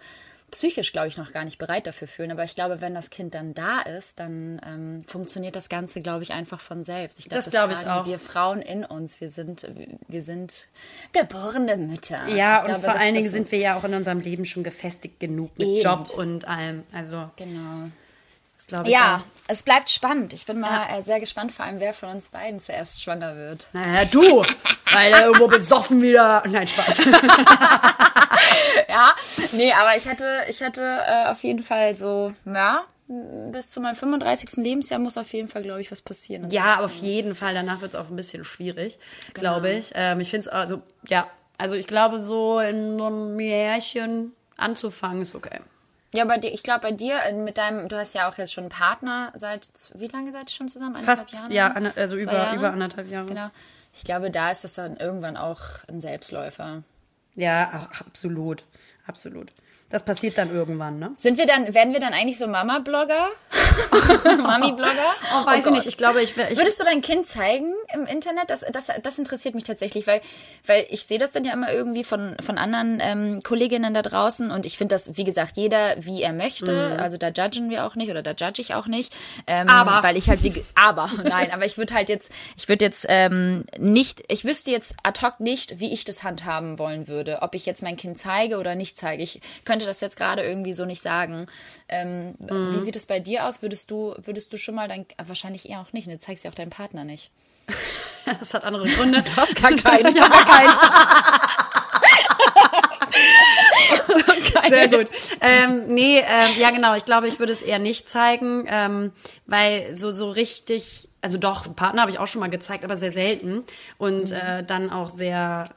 [0.51, 2.31] psychisch, glaube ich, noch gar nicht bereit dafür fühlen.
[2.31, 6.23] Aber ich glaube, wenn das Kind dann da ist, dann ähm, funktioniert das Ganze, glaube
[6.23, 7.19] ich, einfach von selbst.
[7.19, 8.05] Ich glaube, Das glaube ich auch.
[8.05, 9.67] Wir Frauen in uns, wir sind,
[10.07, 10.67] wir sind
[11.11, 12.27] geborene Mütter.
[12.29, 14.19] ja, Ich und glaube, vor das- allen Dingen das- sind wir ja auch in unserem
[14.21, 15.81] Leben schon gefestigt genug mit Eben.
[15.81, 16.83] Job und allem.
[16.93, 17.89] Also, Genau.
[18.57, 19.21] Das glaube ich Ja, auch.
[19.47, 20.33] es bleibt spannend.
[20.33, 23.67] Ich bin mal äh, sehr gespannt, vor allem wer von uns beiden zuerst schwanger wird.
[23.73, 24.21] Naja, du,
[24.93, 26.43] weil der irgendwo besoffen wieder.
[26.47, 26.97] Nein, Spaß.
[28.89, 29.11] ja,
[29.53, 33.95] nee, aber ich hatte, ich hatte äh, auf jeden Fall so, ja, bis zu meinem
[33.95, 34.57] 35.
[34.57, 36.45] Lebensjahr muss auf jeden Fall, glaube ich, was passieren.
[36.45, 37.53] Also Ja, auf jeden Fall.
[37.53, 38.99] Danach wird es auch ein bisschen schwierig,
[39.33, 39.91] glaube ich.
[39.95, 41.27] Ähm, ich finde es also, ja,
[41.57, 45.59] also ich glaube, so in so einem Märchen anzufangen ist okay.
[46.13, 48.53] Ja, bei dir, ich glaube bei dir äh, mit deinem, du hast ja auch jetzt
[48.53, 50.95] schon einen Partner seit, wie lange seid ihr schon zusammen?
[50.95, 51.53] Eineinhalb Fast, Jahre?
[51.53, 52.55] ja, eine- also Zwei über, Jahre?
[52.55, 53.25] über anderthalb Jahre.
[53.27, 53.49] Genau.
[53.93, 56.83] Ich glaube, da ist das dann irgendwann auch ein Selbstläufer.
[57.35, 58.63] Ja, absolut.
[59.05, 59.51] Absolut.
[59.89, 61.11] Das passiert dann irgendwann, ne?
[61.17, 63.29] Sind wir dann, werden wir dann eigentlich so Mama-Blogger?
[64.37, 65.15] Mami-Blogger?
[65.33, 65.73] Oh, weiß ich Gott.
[65.73, 65.87] nicht.
[65.87, 66.57] Ich glaube, ich wäre.
[66.57, 68.49] Würdest du dein Kind zeigen im Internet?
[68.49, 70.19] Das, das, das interessiert mich tatsächlich, weil,
[70.65, 74.51] weil ich sehe das dann ja immer irgendwie von, von anderen ähm, Kolleginnen da draußen
[74.51, 76.97] und ich finde das, wie gesagt, jeder wie er möchte.
[76.99, 79.15] Also da judgen wir auch nicht oder da judge ich auch nicht.
[79.47, 80.03] Ähm, Aber.
[80.03, 83.63] Weil ich halt, wie, aber, nein, aber ich würde halt jetzt, ich würde jetzt ähm,
[83.77, 87.41] nicht, ich wüsste jetzt ad hoc nicht, wie ich das handhaben wollen würde.
[87.41, 89.23] Ob ich jetzt mein Kind zeige oder nicht zeige.
[89.23, 91.47] Ich könnte das jetzt gerade irgendwie so nicht sagen.
[91.89, 93.61] Ähm, Wie sieht es bei dir aus?
[93.61, 96.13] Würdest du, würdest du schon mal dein, wahrscheinlich eher auch nicht, ne?
[96.13, 97.31] du zeigst ja auch deinem Partner nicht.
[98.41, 99.21] Das hat andere Gründe.
[99.21, 100.13] Du hast gar keinen.
[100.13, 100.77] Ich habe gar keinen.
[104.69, 105.07] Sehr gut.
[105.41, 106.93] Ähm, nee, ähm, ja genau.
[106.95, 109.11] Ich glaube, ich würde es eher nicht zeigen, ähm,
[109.45, 113.11] weil so so richtig, also doch, Partner habe ich auch schon mal gezeigt, aber sehr
[113.11, 113.63] selten
[113.97, 115.69] und äh, dann auch sehr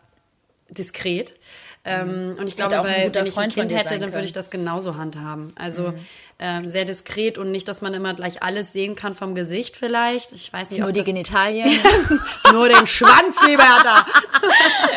[0.68, 1.34] diskret.
[1.82, 4.26] Ähm, und ich glaube, ein guter wenn ich ein Freund von Kind hätte, dann würde
[4.26, 5.54] ich das genauso handhaben.
[5.56, 5.94] Also
[6.38, 10.32] ähm, sehr diskret und nicht, dass man immer gleich alles sehen kann vom Gesicht vielleicht.
[10.32, 11.70] Ich weiß nicht, Nur die Genitalien.
[12.52, 14.06] nur den Schwanz, lieber da.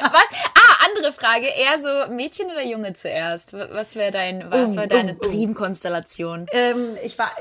[0.01, 0.49] Was?
[0.55, 1.47] Ah, andere Frage.
[1.47, 3.53] Eher so Mädchen oder Junge zuerst?
[3.53, 5.29] Was wäre dein, was Oh, war deine oh, oh.
[5.29, 6.47] Dreamkonstellation?
[6.51, 7.31] Ähm, ich war.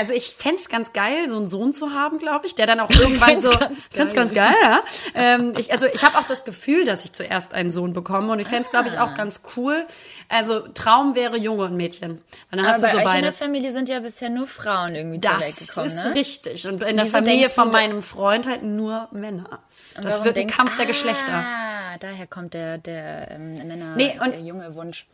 [0.00, 2.88] Also ich fänd's ganz geil, so einen Sohn zu haben, glaube ich, der dann auch
[2.98, 3.50] irgendwann so.
[3.50, 4.24] ganz Fänd's geil.
[4.24, 4.82] ganz geil, ja.
[5.14, 8.40] Ähm, ich, also ich habe auch das Gefühl, dass ich zuerst einen Sohn bekomme und
[8.40, 9.04] ich fänd's, glaube ich, Ah.
[9.04, 9.84] auch ganz cool.
[10.30, 12.22] Also Traum wäre Junge und Mädchen.
[12.50, 13.32] Weil dann Aber hast bei du so euch in der.
[13.34, 16.14] Familie sind ja bisher nur Frauen irgendwie zur Welt Das gekommen, ist ne?
[16.14, 16.66] richtig.
[16.66, 19.60] Und in der Wieso Familie von meinem Freund halt nur Männer.
[19.98, 21.32] Und Das wird ein denkst- Kampf der Geschlechter.
[21.44, 25.06] Ah, daher kommt der, der ähm, Männer, Nee, und- der junge Wunsch.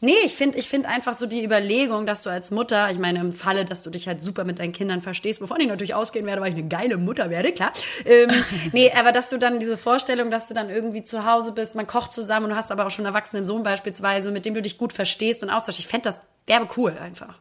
[0.00, 3.20] Nee, ich finde ich find einfach so die Überlegung, dass du als Mutter, ich meine
[3.20, 6.26] im Falle, dass du dich halt super mit deinen Kindern verstehst, wovon ich natürlich ausgehen
[6.26, 7.72] werde, weil ich eine geile Mutter werde, klar.
[8.04, 8.30] Ähm,
[8.72, 11.86] nee, aber dass du dann diese Vorstellung, dass du dann irgendwie zu Hause bist, man
[11.86, 14.62] kocht zusammen und du hast aber auch schon einen erwachsenen Sohn beispielsweise, mit dem du
[14.62, 15.80] dich gut verstehst und austauschst.
[15.80, 17.34] Ich fände das wäre cool einfach.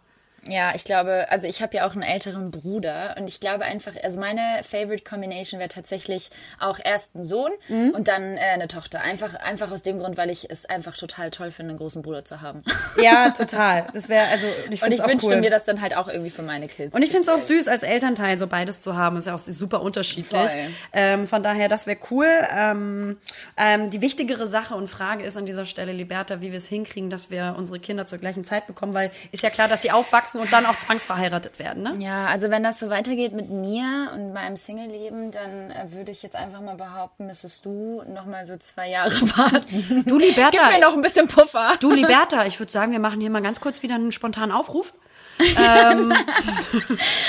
[0.47, 3.93] Ja, ich glaube, also ich habe ja auch einen älteren Bruder und ich glaube einfach,
[4.03, 6.29] also meine Favorite Combination wäre tatsächlich
[6.59, 7.91] auch erst ein Sohn Mhm.
[7.91, 9.01] und dann äh, eine Tochter.
[9.01, 12.23] Einfach, einfach aus dem Grund, weil ich es einfach total toll finde, einen großen Bruder
[12.25, 12.61] zu haben.
[13.01, 13.87] Ja, total.
[13.93, 16.67] Das wäre also ich Und ich wünschte mir das dann halt auch irgendwie für meine
[16.67, 16.95] Kids.
[16.95, 19.17] Und ich finde es auch süß, als Elternteil so beides zu haben.
[19.17, 20.49] Ist ja auch super unterschiedlich.
[20.93, 22.27] Ähm, von daher, das wäre cool.
[22.55, 23.17] Ähm,
[23.57, 27.09] ähm, die wichtigere Sache und Frage ist an dieser Stelle, Liberta, wie wir es hinkriegen,
[27.09, 30.34] dass wir unsere Kinder zur gleichen Zeit bekommen, weil ist ja klar, dass sie aufwachsen
[30.39, 31.83] und dann auch zwangsverheiratet werden.
[31.83, 31.95] Ne?
[31.99, 36.23] Ja, also wenn das so weitergeht mit mir und meinem Single-Leben, dann äh, würde ich
[36.23, 40.03] jetzt einfach mal behaupten, müsstest du noch mal so zwei Jahre warten.
[40.05, 41.73] Du, Liberta, Gib mir noch ein bisschen Puffer.
[41.79, 44.93] du, Liberta, ich würde sagen, wir machen hier mal ganz kurz wieder einen spontanen Aufruf.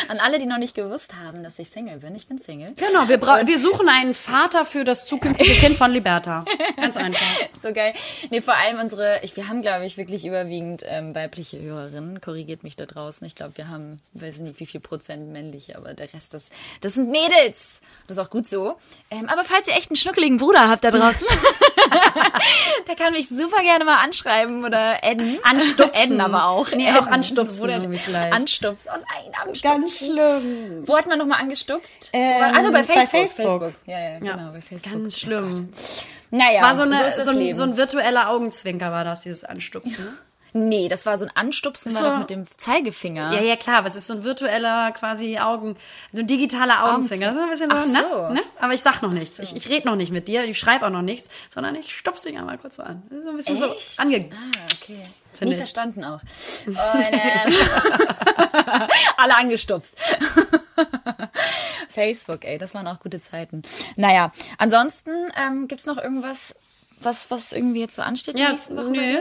[0.08, 2.14] An alle, die noch nicht gewusst haben, dass ich Single bin.
[2.14, 2.72] Ich bin Single.
[2.76, 6.44] Genau, wir, bra- wir suchen einen Vater für das zukünftige Kind von Liberta.
[6.76, 7.26] Ganz einfach.
[7.62, 7.94] so geil.
[8.30, 12.20] Nee, vor allem unsere, ich, wir haben, glaube ich, wirklich überwiegend ähm, weibliche Hörerinnen.
[12.20, 13.26] Korrigiert mich da draußen.
[13.26, 16.50] Ich glaube, wir haben, weiß nicht, wie viel Prozent männliche, aber der Rest, das,
[16.80, 17.80] das sind Mädels.
[18.06, 18.76] Das ist auch gut so.
[19.10, 21.26] Ähm, aber falls ihr echt einen schnuckeligen Bruder habt da draußen,
[22.88, 25.38] der kann mich super gerne mal anschreiben oder adden.
[25.42, 26.02] Anstupsen.
[26.02, 26.70] adden aber auch.
[26.72, 27.12] Nee, auch Adden.
[27.12, 28.32] anstupsen Bruder, irgendwie vielleicht.
[28.32, 28.90] Anstupsen.
[28.94, 29.88] Oh nein, anstupsen.
[30.12, 30.82] schlimm.
[30.86, 32.10] Wo hat man nochmal angestupst?
[32.12, 33.62] Ähm, also bei bei Facebook.
[33.62, 33.72] Facebook.
[33.86, 34.92] Ja, ja, genau, bei Facebook.
[34.92, 35.68] Ganz schlimm.
[36.30, 39.44] Naja, Es war so, eine, das so, ein, so ein virtueller Augenzwinker war das, dieses
[39.44, 40.18] Anstupsen.
[40.56, 40.66] Ne?
[40.66, 42.08] Nee, das war so ein Anstupsen, war So.
[42.10, 43.32] doch mit dem Zeigefinger.
[43.32, 45.76] Ja, ja, klar, aber es ist so ein virtueller quasi Augen,
[46.12, 47.26] so ein digitaler Augenzwinker.
[47.26, 48.28] Das ist ein bisschen so, Ach so.
[48.28, 48.34] ne?
[48.34, 48.42] ne?
[48.60, 49.38] Aber ich sag noch nichts.
[49.38, 52.28] Ich, ich rede noch nicht mit dir, ich schreibe auch noch nichts, sondern ich stupse
[52.28, 53.02] dich einmal kurz so an.
[53.08, 53.96] Das ist so ein bisschen Echt?
[53.96, 54.30] so ange...
[54.32, 55.02] Ah, okay.
[55.32, 55.58] Find Nie ich.
[55.58, 56.20] verstanden auch.
[56.66, 56.78] Und,
[57.12, 57.52] ähm,
[59.18, 59.92] alle angestupst.
[61.88, 63.62] Facebook, ey, das waren auch gute Zeiten.
[63.96, 66.54] Naja, ansonsten ähm, gibt's noch irgendwas,
[67.00, 68.92] was, was irgendwie jetzt so ansteht die Ja, nächsten Wochen?
[68.92, 69.18] nö.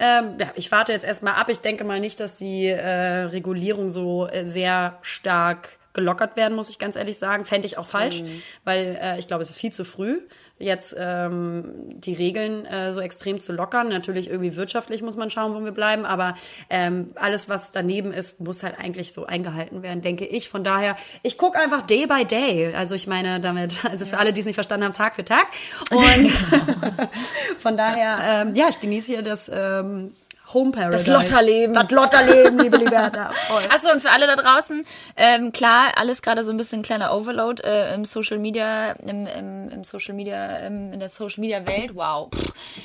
[0.00, 1.48] Ähm, ja, ich warte jetzt erstmal ab.
[1.50, 2.78] Ich denke mal nicht, dass die äh,
[3.24, 7.44] Regulierung so äh, sehr stark gelockert werden, muss ich ganz ehrlich sagen.
[7.44, 8.42] Fände ich auch falsch, Mhm.
[8.64, 10.20] weil äh, ich glaube, es ist viel zu früh,
[10.58, 11.64] jetzt ähm,
[12.00, 13.88] die Regeln äh, so extrem zu lockern.
[13.88, 16.36] Natürlich irgendwie wirtschaftlich muss man schauen, wo wir bleiben, aber
[16.70, 20.48] ähm, alles, was daneben ist, muss halt eigentlich so eingehalten werden, denke ich.
[20.48, 22.74] Von daher, ich gucke einfach day by day.
[22.74, 25.46] Also ich meine damit, also für alle, die es nicht verstanden haben, Tag für Tag.
[25.90, 26.30] Und
[27.58, 30.14] von daher, ähm, ja, ich genieße hier das ähm,
[30.54, 31.12] Home Paradise.
[31.12, 31.74] Lotterleben.
[31.74, 33.30] Das Lotterleben, liebe Liberta.
[33.70, 34.84] Achso, und für alle da draußen,
[35.16, 39.68] ähm, klar, alles gerade so ein bisschen kleiner Overload äh, im Social Media, im, im,
[39.68, 41.94] im Social Media, ähm, in der Social Media Welt.
[41.94, 42.30] Wow.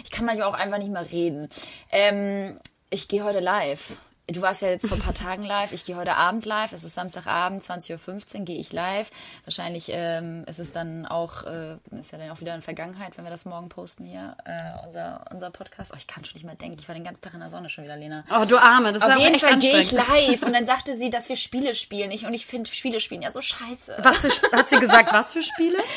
[0.03, 1.49] Ich kann manchmal auch einfach nicht mehr reden.
[1.91, 2.57] Ähm,
[2.89, 3.95] ich gehe heute live.
[4.28, 5.74] Du warst ja jetzt vor ein paar Tagen live.
[5.74, 6.71] Ich gehe heute Abend live.
[6.71, 9.11] Es ist Samstagabend, 20.15 Uhr gehe ich live.
[9.43, 13.26] Wahrscheinlich ähm, ist es dann auch, äh, ist ja dann auch wieder in Vergangenheit, wenn
[13.26, 15.91] wir das morgen posten hier, äh, unser, unser Podcast.
[15.93, 16.78] Oh, ich kann schon nicht mehr denken.
[16.80, 18.24] Ich war den ganzen Tag in der Sonne schon wieder, Lena.
[18.32, 20.65] Oh, du Arme, das ist Auf auch jeden echt Fall gehe ich live und dann
[20.67, 22.09] sagte sie, dass wir Spiele spielen.
[22.11, 23.97] Ich, und ich finde Spiele spielen ja so scheiße.
[24.03, 25.80] Was für, hat sie gesagt, was für Spiele?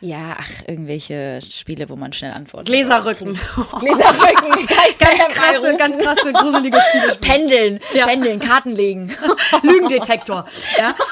[0.00, 2.68] Ja, ach, irgendwelche Spiele, wo man schnell antwortet.
[2.68, 3.38] Gläserrücken.
[3.80, 4.66] Gläserrücken,
[4.98, 7.12] ganz krasse, ganz krasse, gruselige Spiele.
[7.12, 7.20] spielen.
[7.48, 8.06] Pendeln, Ja.
[8.06, 9.16] Pendeln, Karten legen.
[9.62, 10.46] Lügendetektor.
[10.78, 10.94] Ja?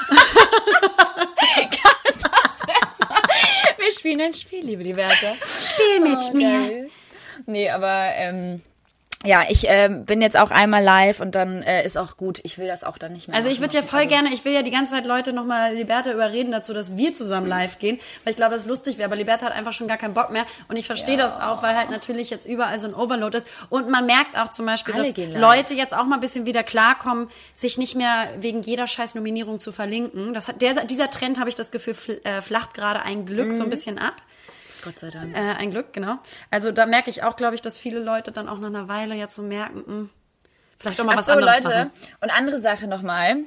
[3.77, 5.35] Wir spielen ein Spiel, liebe die Werte.
[5.45, 6.89] Spiel mit mir.
[7.45, 8.61] Nee, aber ähm,
[9.25, 12.39] ja, ich ähm, bin jetzt auch einmal live und dann äh, ist auch gut.
[12.43, 13.35] Ich will das auch dann nicht mehr.
[13.35, 16.11] Also ich würde ja voll gerne, ich will ja die ganze Zeit Leute nochmal Liberta
[16.11, 19.47] überreden dazu, dass wir zusammen live gehen, weil ich glaube, das lustig wäre, aber Liberta
[19.47, 22.29] hat einfach schon gar keinen Bock mehr und ich verstehe das auch, weil halt natürlich
[22.29, 25.41] jetzt überall so ein Overload ist und man merkt auch zum Beispiel, Alle dass.
[25.41, 29.59] Leute jetzt auch mal ein bisschen wieder klarkommen, sich nicht mehr wegen jeder scheiß Nominierung
[29.59, 30.35] zu verlinken.
[30.35, 33.51] Das hat, der, dieser Trend, habe ich das Gefühl, äh, flacht gerade ein Glück Mhm.
[33.57, 34.15] so ein bisschen ab.
[34.83, 35.35] Gott sei Dank.
[35.35, 36.17] Äh, ein Glück, genau.
[36.51, 39.15] Also da merke ich auch, glaube ich, dass viele Leute dann auch nach einer Weile
[39.15, 40.09] jetzt so merken, mh,
[40.79, 41.69] vielleicht auch mal Ach was so, anderes Leute.
[41.69, 41.91] machen.
[42.21, 43.37] Und andere Sache nochmal.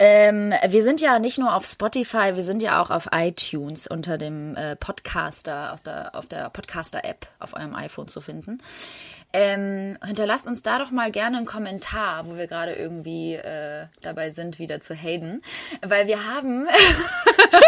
[0.00, 4.16] Ähm, wir sind ja nicht nur auf Spotify, wir sind ja auch auf iTunes unter
[4.16, 8.62] dem äh, Podcaster, aus der, auf der Podcaster-App auf eurem iPhone zu finden.
[9.32, 14.30] Ähm, hinterlasst uns da doch mal gerne einen Kommentar, wo wir gerade irgendwie äh, dabei
[14.30, 15.42] sind, wieder zu haten.
[15.82, 16.66] Weil wir haben,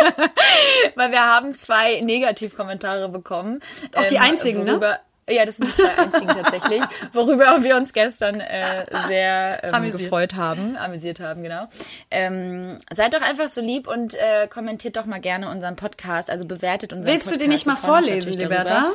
[0.94, 3.60] weil wir haben zwei Negativkommentare bekommen.
[3.94, 4.70] Auch die einzigen, ne?
[4.72, 6.82] worüber, Ja, das sind die zwei einzigen tatsächlich,
[7.12, 11.68] worüber wir uns gestern äh, sehr ähm, gefreut haben, amüsiert haben, genau.
[12.10, 16.46] Ähm, seid doch einfach so lieb und äh, kommentiert doch mal gerne unseren Podcast, also
[16.46, 17.44] bewertet unseren Willst du Podcast.
[17.44, 18.32] die nicht Wir mal freuen uns vorlesen.
[18.32, 18.88] Liberta?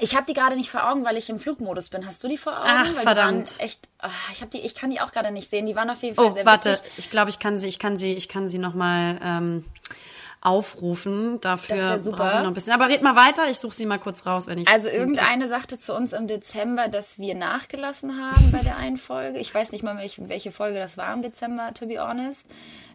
[0.00, 2.06] Ich habe die gerade nicht vor Augen, weil ich im Flugmodus bin.
[2.06, 2.68] Hast du die vor Augen?
[2.70, 3.50] Ach, weil verdammt.
[3.58, 5.66] echt, ah, ich habe die, ich kann die auch gerade nicht sehen.
[5.66, 6.92] Die waren auf jeden Fall Oh, sehr warte, witzig.
[6.98, 9.64] ich glaube, ich kann sie, ich kann sie, ich kann sie noch mal ähm,
[10.40, 11.40] aufrufen.
[11.40, 12.32] Dafür wär brauche super.
[12.34, 12.72] ich noch ein bisschen.
[12.72, 15.78] Aber red mal weiter, ich suche sie mal kurz raus, wenn ich Also irgendeine sagte
[15.78, 19.38] zu uns im Dezember, dass wir nachgelassen haben bei der einen Folge.
[19.38, 22.46] Ich weiß nicht mal, welche, welche Folge das war im Dezember, to be honest.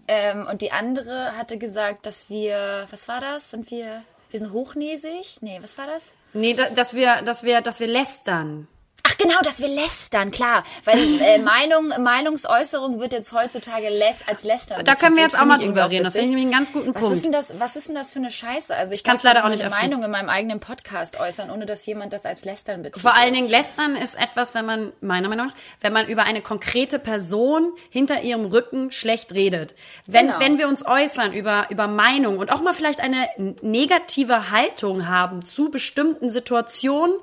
[0.08, 3.52] Ähm, und die andere hatte gesagt, dass wir, was war das?
[3.52, 5.38] Sind wir, wir sind hochnäsig?
[5.42, 6.14] Nee, was war das?
[6.34, 8.68] Nee, da- dass wir, dass wir, dass wir lästern.
[9.06, 10.64] Ach genau, dass wir lästern, klar.
[10.86, 14.86] Weil äh, Meinung, Meinungsäußerung wird jetzt heutzutage läs als lästern.
[14.86, 16.06] Da können wir jetzt auch mal drüber reden.
[16.06, 17.18] Das finde ich nämlich einen ganz guten Was Punkt.
[17.18, 18.74] ist, denn das, was ist denn das für eine Scheiße?
[18.74, 19.70] Also ich, kann leider auch nicht.
[19.70, 23.02] Meinung in meinem eigenen Podcast äußern, ohne dass jemand das als Lästern betitelt.
[23.02, 26.42] Vor allen Dingen lästern ist etwas, wenn man, meiner Meinung nach, wenn man über eine
[26.42, 29.76] konkrete Person hinter ihrem Rücken schlecht redet.
[30.08, 30.40] Wenn, Genau.
[30.40, 33.28] wenn wir uns äußern über, über Meinung und auch mal vielleicht eine
[33.62, 37.16] negative Haltung haben zu bestimmten Situationen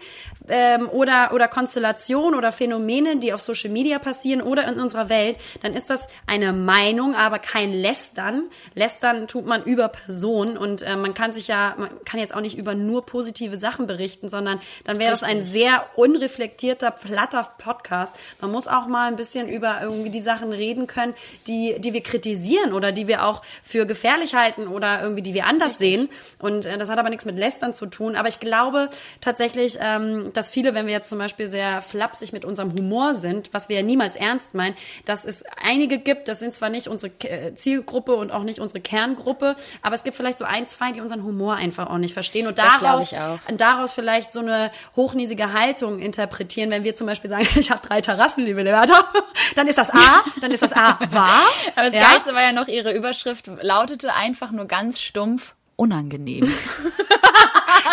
[0.49, 5.37] ähm, oder, oder Konstellationen oder Phänomenen, die auf Social Media passieren oder in unserer Welt,
[5.63, 8.51] dann ist das eine Meinung, aber kein Lästern.
[8.75, 12.41] Lästern tut man über Personen und äh, man kann sich ja, man kann jetzt auch
[12.41, 18.17] nicht über nur positive Sachen berichten, sondern dann wäre das ein sehr unreflektierter, platter Podcast.
[18.41, 21.15] Man muss auch mal ein bisschen über irgendwie die Sachen reden können,
[21.47, 25.47] die, die wir kritisieren oder die wir auch für gefährlich halten oder irgendwie die wir
[25.47, 26.09] anders sehen.
[26.41, 28.17] Und äh, das hat aber nichts mit Lästern zu tun.
[28.17, 28.89] Aber ich glaube
[29.21, 33.53] tatsächlich, ähm, dass viele, wenn wir jetzt zum Beispiel sehr flapsig mit unserem Humor sind,
[33.53, 37.13] was wir ja niemals ernst meinen, dass es einige gibt, das sind zwar nicht unsere
[37.55, 41.25] Zielgruppe und auch nicht unsere Kerngruppe, aber es gibt vielleicht so ein, zwei, die unseren
[41.25, 43.39] Humor einfach auch nicht verstehen und daraus, ich auch.
[43.57, 48.01] daraus vielleicht so eine hochnäsige Haltung interpretieren, wenn wir zum Beispiel sagen, ich habe drei
[48.01, 49.05] Terrassen, liebe Leberta,
[49.57, 51.43] dann ist das A, dann ist das A wahr.
[51.77, 52.01] Aber das ja?
[52.01, 56.53] Geilste war ja noch, ihre Überschrift lautete einfach nur ganz stumpf unangenehm.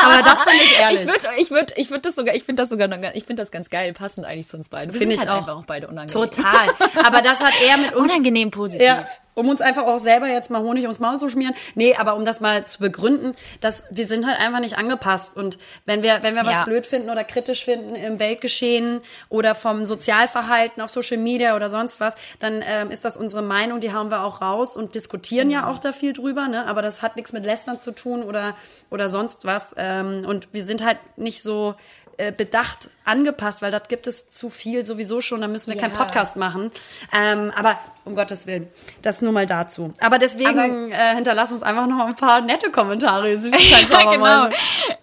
[0.03, 1.01] Aber das fand ich ehrlich.
[1.01, 3.41] Ich würde, ich würde, ich würde das sogar, ich finde das sogar, noch, ich finde
[3.41, 4.93] das ganz geil, passend eigentlich zu uns beiden.
[4.93, 5.37] Finde ich halt auch.
[5.37, 6.31] einfach auch beide unangenehm.
[6.31, 6.67] Total.
[7.03, 8.85] Aber das hat er mit uns Unangenehm positiv.
[8.85, 9.05] Ja,
[9.35, 11.53] um uns einfach auch selber jetzt mal Honig ums Maul zu schmieren.
[11.75, 15.37] Nee, aber um das mal zu begründen, dass wir sind halt einfach nicht angepasst.
[15.37, 16.63] Und wenn wir, wenn wir was Ja.
[16.63, 21.99] blöd finden oder kritisch finden im Weltgeschehen oder vom Sozialverhalten auf Social Media oder sonst
[21.99, 25.67] was, dann ähm, ist das unsere Meinung, die hauen wir auch raus und diskutieren ja
[25.69, 26.65] auch da viel drüber, ne?
[26.65, 28.55] Aber das hat nichts mit Lästern zu tun oder,
[28.89, 29.66] oder sonst was.
[29.77, 31.75] Ähm, und wir sind halt nicht so
[32.17, 35.93] äh, bedacht angepasst, weil das gibt es zu viel sowieso schon, da müssen wir keinen
[35.93, 36.03] Ja.
[36.03, 36.71] Podcast machen.
[37.15, 37.77] Ähm, aber
[38.07, 38.67] um Gottes Willen,
[39.01, 39.93] das nur mal dazu.
[39.99, 44.49] Aber deswegen äh, hinterlass uns einfach noch ein paar nette Kommentare, Ja, genau.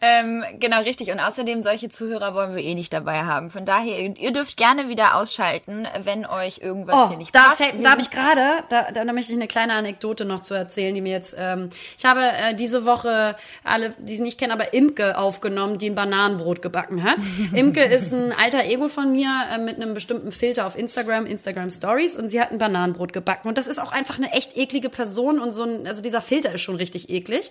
[0.00, 1.10] Ähm, genau, richtig.
[1.10, 3.50] Und außerdem, solche Zuhörer wollen wir eh nicht dabei haben.
[3.50, 7.58] Von daher, ihr, dürft gerne wieder ausschalten, wenn euch irgendwas Oh, hier nicht da, passt.
[7.58, 10.54] fällt, da habe ich gerade, da, da, da möchte ich eine kleine Anekdote noch zu
[10.54, 14.52] erzählen, die mir jetzt, ähm, ich habe äh, diese Woche alle, die es nicht kennen,
[14.52, 17.18] aber Imke aufgenommen, die ein Bananenbrot gebacken hat.
[17.54, 21.70] Imke ist ein alter Ego von mir äh, mit einem bestimmten Filter auf Instagram, Instagram
[21.70, 24.88] Stories und sie hat ein Bananenbrot gebacken und das ist auch einfach eine echt eklige
[24.88, 27.50] Person und so ein, also dieser Filter ist schon richtig eklig.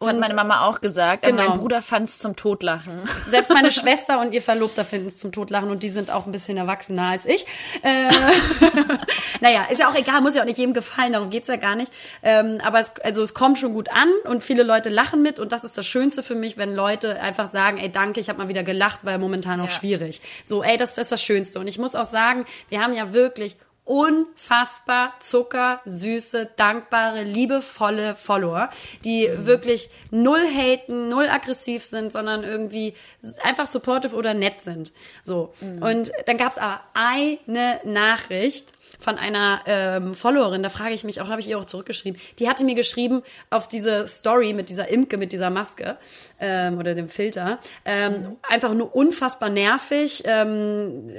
[0.00, 1.24] hat Und meine Mama auch gesagt.
[1.24, 1.42] Genau.
[1.42, 3.00] Und mein Bruder fand es zum Totlachen.
[3.28, 6.32] selbst meine Schwester und ihr Verlobter finden es zum Totlachen und die sind auch ein
[6.32, 7.46] bisschen erwachsener als ich.
[7.82, 8.10] Äh,
[9.40, 11.74] naja, ist ja auch egal, muss ja auch nicht jedem gefallen, darum geht's ja gar
[11.74, 11.92] nicht.
[12.22, 15.52] Ähm, aber es, also es kommt schon gut an und viele Leute lachen mit und
[15.52, 18.48] das ist das Schönste für mich, wenn Leute einfach sagen, ey danke, ich habe mal
[18.48, 19.70] wieder gelacht, weil momentan auch Ja.
[19.70, 20.20] schwierig.
[20.44, 21.58] So, ey, das, das ist das Schönste.
[21.58, 28.70] Und ich muss auch sagen, wir haben ja wirklich unfassbar zuckersüße, dankbare, liebevolle Follower,
[29.04, 32.94] die wirklich null haten, null aggressiv sind, sondern irgendwie
[33.42, 34.92] einfach supportive oder nett sind.
[35.22, 35.52] So.
[35.80, 41.28] Und dann gab's aber eine Nachricht von einer ähm, Followerin, da frage ich mich auch,
[41.28, 45.16] habe ich ihr auch zurückgeschrieben, die hatte mir geschrieben auf diese Story mit dieser Imke,
[45.18, 45.96] mit dieser Maske
[46.40, 51.10] ähm, oder dem Filter, ähm, einfach nur unfassbar nervig, ähm,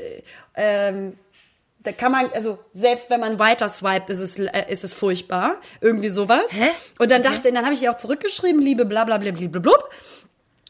[0.56, 1.14] ähm,
[1.86, 5.62] da kann man, also selbst wenn man weiter swiped, ist es, äh, ist es furchtbar.
[5.82, 6.52] Irgendwie sowas.
[6.52, 6.70] Hä?
[7.00, 9.74] Und dann dachte, dann habe ich ihr auch zurückgeschrieben, liebe bla bla bla bla bla.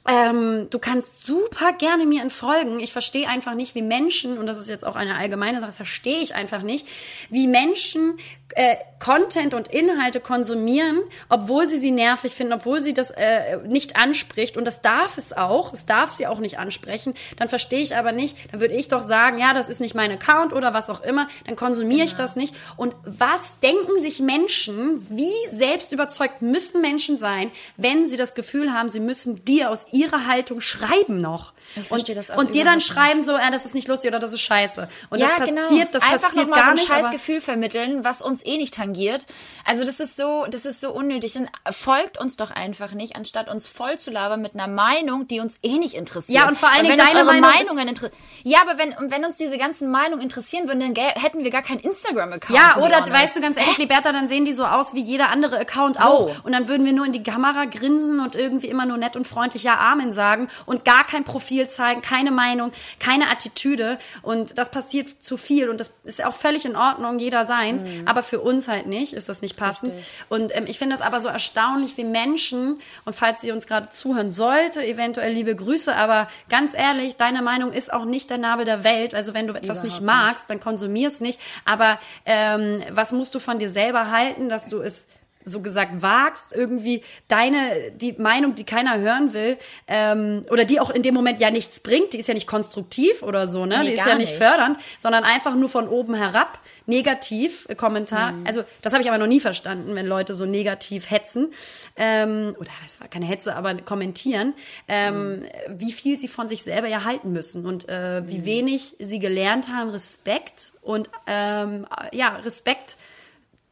[0.07, 2.79] Ähm, du kannst super gerne mir entfolgen.
[2.79, 6.19] Ich verstehe einfach nicht, wie Menschen, und das ist jetzt auch eine allgemeine Sache, verstehe
[6.19, 6.85] ich einfach nicht,
[7.31, 8.17] wie Menschen
[8.53, 13.97] äh, Content und Inhalte konsumieren, obwohl sie sie nervig finden, obwohl sie das äh, nicht
[13.97, 14.57] anspricht.
[14.57, 17.13] Und das darf es auch, es darf sie auch nicht ansprechen.
[17.37, 20.11] Dann verstehe ich aber nicht, dann würde ich doch sagen, ja, das ist nicht mein
[20.11, 22.55] Account oder was auch immer, dann konsumiere ich das nicht.
[22.77, 28.73] Und was denken sich Menschen, wie selbst überzeugt müssen Menschen sein, wenn sie das Gefühl
[28.73, 31.53] haben, sie müssen dir aus ihrer Haltung schreiben noch.
[31.75, 32.87] Ich verstehe und, das auch und dir dann nicht.
[32.87, 34.87] schreiben so, ja, das ist nicht lustig oder das ist scheiße.
[35.09, 35.61] Und ja, das genau.
[35.63, 36.87] passiert, das Einfach passiert nochmal so gar ein nicht.
[36.87, 39.25] scheiß aber- Gefühl vermitteln, was uns eh nicht tangiert.
[39.65, 41.33] Also das ist so, das ist so unnötig.
[41.33, 45.39] Dann folgt uns doch einfach nicht, anstatt uns voll zu labern mit einer Meinung, die
[45.39, 46.37] uns eh nicht interessiert.
[46.37, 48.19] Ja, und vor allen Dingen deine Meinung Meinungen interessieren.
[48.43, 51.79] Ja, aber wenn, wenn uns diese ganzen Meinungen interessieren würden, dann hätten wir gar keinen
[51.79, 52.57] Instagram-Account.
[52.57, 55.57] Ja, oder weißt du ganz ehrlich, Liberta, dann sehen die so aus wie jeder andere
[55.59, 56.43] Account auch.
[56.43, 59.25] Und dann würden wir nur in die Kamera grinsen und irgendwie immer nur nett und
[59.25, 63.97] freundlich Ja, Amen sagen und gar kein Profil zeigen, keine Meinung, keine Attitüde.
[64.21, 67.83] Und das passiert zu viel und das ist auch völlig in Ordnung, jeder seins.
[68.05, 69.93] Aber für uns halt nicht, ist das nicht passend.
[69.93, 70.07] Richtig.
[70.29, 73.89] Und ähm, ich finde das aber so erstaunlich, wie Menschen, und falls sie uns gerade
[73.89, 78.65] zuhören sollte, eventuell liebe Grüße, aber ganz ehrlich, deine Meinung ist auch nicht der Nabel
[78.65, 79.15] der Welt.
[79.15, 81.39] Also wenn du etwas nicht magst, dann konsumier es nicht.
[81.65, 85.07] Aber ähm, was musst du von dir selber halten, dass du es
[85.45, 90.89] so gesagt wagst, irgendwie deine, die Meinung, die keiner hören will, ähm, oder die auch
[90.89, 93.79] in dem Moment ja nichts bringt, die ist ja nicht konstruktiv oder so, ne?
[93.79, 94.43] Nee, die ist ja nicht, nicht.
[94.43, 98.31] fördernd, sondern einfach nur von oben herab, negativ, äh, Kommentar.
[98.31, 98.47] Mhm.
[98.47, 101.51] Also das habe ich aber noch nie verstanden, wenn Leute so negativ hetzen.
[101.95, 104.53] Ähm, oder es war keine Hetze, aber kommentieren,
[104.87, 105.45] ähm, Mhm.
[105.69, 108.27] wie viel sie von sich selber ja halten müssen und äh, Mhm.
[108.29, 112.97] wie wenig sie gelernt haben, Respekt und ähm, ja, Respekt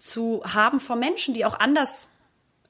[0.03, 2.09] zu haben vor Menschen, die auch anders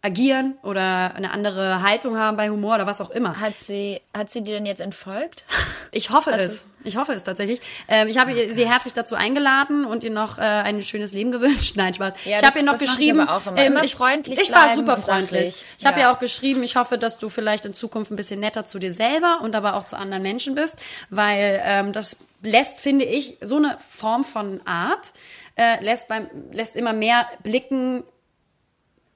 [0.05, 3.39] agieren oder eine andere Haltung haben bei Humor oder was auch immer.
[3.39, 5.43] Hat sie, hat sie dir denn jetzt entfolgt?
[5.95, 6.69] Ich hoffe es.
[6.83, 7.61] Ich hoffe es tatsächlich.
[7.87, 11.31] Ähm, ich habe ihr- sie herzlich dazu eingeladen und ihr noch äh, ein schönes Leben
[11.31, 11.73] gewünscht.
[11.77, 12.15] Nein, Spaß.
[12.25, 13.19] Ja, ich das- habe ihr noch mache ich geschrieben.
[13.19, 13.63] aber auch immer.
[13.63, 15.63] Immer ich, freundlich Ich war super und freundlich.
[15.77, 16.07] Ich habe Ja.
[16.07, 18.91] ja auch geschrieben, ich hoffe, dass du vielleicht in Zukunft ein bisschen netter zu dir
[18.91, 20.77] selber und aber auch zu anderen Menschen bist,
[21.11, 25.13] weil ähm, das lässt, finde ich, so eine Form von Art
[25.55, 28.03] äh, lässt beim lässt immer mehr blicken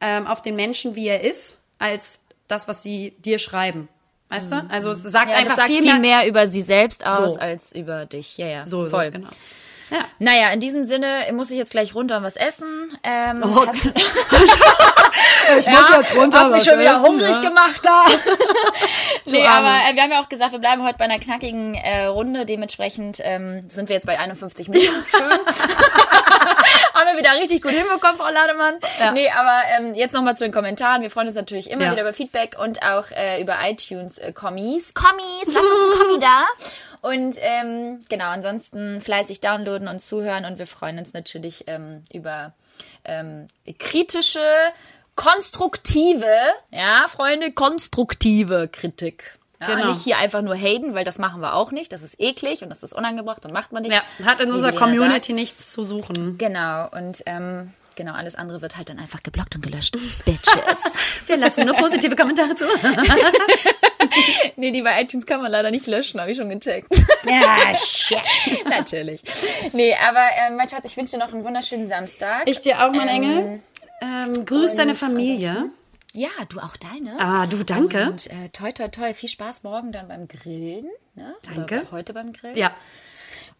[0.02, 3.88] ähm, auf den Menschen, wie er ist, als das, was sie dir schreiben.
[4.30, 4.66] Weißt du?
[4.70, 5.32] Also es sagt Mhm.
[5.32, 6.20] Ja, einfach sagt viel viel mehr.
[6.20, 7.40] mehr, über sie selbst aus So.
[7.40, 8.38] als über dich.
[8.38, 9.06] Ja, ja, so, voll.
[9.06, 9.30] so, genau.
[9.90, 10.00] Ja.
[10.20, 12.98] Naja, in diesem Sinne muss ich jetzt gleich runter und was essen.
[13.04, 13.66] Ähm, Oh,
[15.59, 16.39] Ich muss jetzt runter.
[16.39, 17.41] Hast mich schon wieder essen, hungrig ja.
[17.41, 18.05] gemacht da.
[19.26, 22.05] nee, aber äh, wir haben ja auch gesagt, wir bleiben heute bei einer knackigen äh,
[22.05, 22.45] Runde.
[22.45, 24.91] Dementsprechend ähm, sind wir jetzt bei 51 Minuten.
[25.07, 25.32] Schön.
[26.93, 28.76] haben wir wieder richtig gut hinbekommen, Frau Lademann.
[28.99, 29.11] Ja.
[29.11, 31.01] Nee, aber ähm, jetzt nochmal zu den Kommentaren.
[31.01, 31.91] Wir freuen uns natürlich immer Ja.
[31.91, 34.93] wieder über Feedback und auch äh, über iTunes äh, Kommis.
[35.45, 36.45] Lasst uns ein Kommi da.
[37.01, 40.45] Und ähm, genau, ansonsten fleißig downloaden und zuhören.
[40.45, 42.53] Und wir freuen uns natürlich ähm, über
[43.05, 43.47] ähm,
[43.80, 44.41] kritische,
[45.18, 46.26] konstruktive,
[46.72, 49.38] ja, Freunde, konstruktive Kritik.
[49.59, 49.88] Ja, Genau.
[49.88, 51.91] Nicht hier einfach nur haten, weil das machen wir auch nicht.
[51.91, 53.91] Das ist eklig und das ist unangebracht und macht man nicht.
[53.91, 56.15] Ja, hat in unserer Community nichts zu suchen.
[56.15, 56.39] Sagt.
[56.39, 59.97] Genau, und ähm, genau, alles andere wird halt dann einfach geblockt und gelöscht.
[60.26, 60.93] Bitches.
[61.26, 62.65] Wir lassen nur positive Kommentare zu.
[64.57, 66.95] nee, die bei iTunes kann man leider nicht löschen, habe ich schon gecheckt.
[67.26, 68.20] ja, shit.
[68.70, 69.22] Natürlich.
[69.74, 72.43] Nee, aber ähm, mein Schatz, ich wünsche dir noch einen wunderschönen Samstag.
[72.45, 73.59] Ich dir auch, mein Ähm, Engel.
[74.02, 75.72] Ähm, grüß deine Familie.
[76.14, 77.20] ja, du auch deine.
[77.20, 78.10] Ah, du, danke.
[78.10, 80.88] Und äh, toi, toi, toi, viel Spaß morgen dann beim Grillen.
[81.16, 81.36] Ne?
[81.43, 81.82] Danke.
[81.82, 82.58] Oder heute beim Grillen.
[82.58, 82.72] Ja.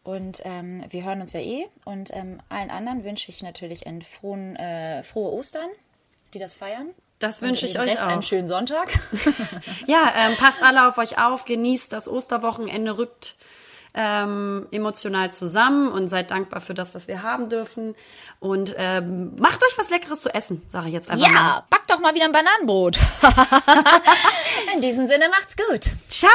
[0.04, 1.68] Und ähm, wir hören uns ja eh.
[1.84, 5.70] Und ähm, allen anderen wünsche ich natürlich einen frohen, äh, frohe Ostern,
[6.34, 6.92] die das feiern.
[7.20, 8.24] Das wünsche ich euch Rest einen auch.
[8.24, 8.90] schönen Sonntag.
[9.88, 13.36] Ja, ähm, passt alle auf euch auf, genießt das Osterwochenende, rückt
[13.98, 17.96] ähm, emotional zusammen und seid dankbar für das, was wir haben dürfen.
[18.40, 21.34] Und ähm, macht euch was Leckeres zu essen, sage ich jetzt einfach mal.
[21.36, 22.98] ja, back doch mal wieder ein Bananenbrot.
[24.76, 25.90] In diesem Sinne macht's gut.
[26.08, 26.30] Ciao.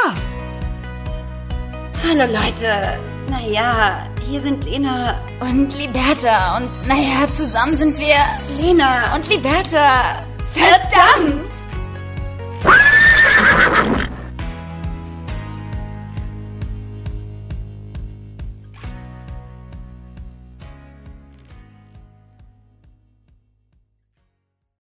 [2.09, 2.99] Hallo Leute.
[3.31, 5.21] Naja, hier sind Lena.
[5.41, 6.57] Und Liberta.
[6.57, 8.17] Und naja, zusammen sind wir
[8.61, 9.15] Lena.
[9.15, 10.25] und Liberta.
[10.53, 11.62] Verdammt!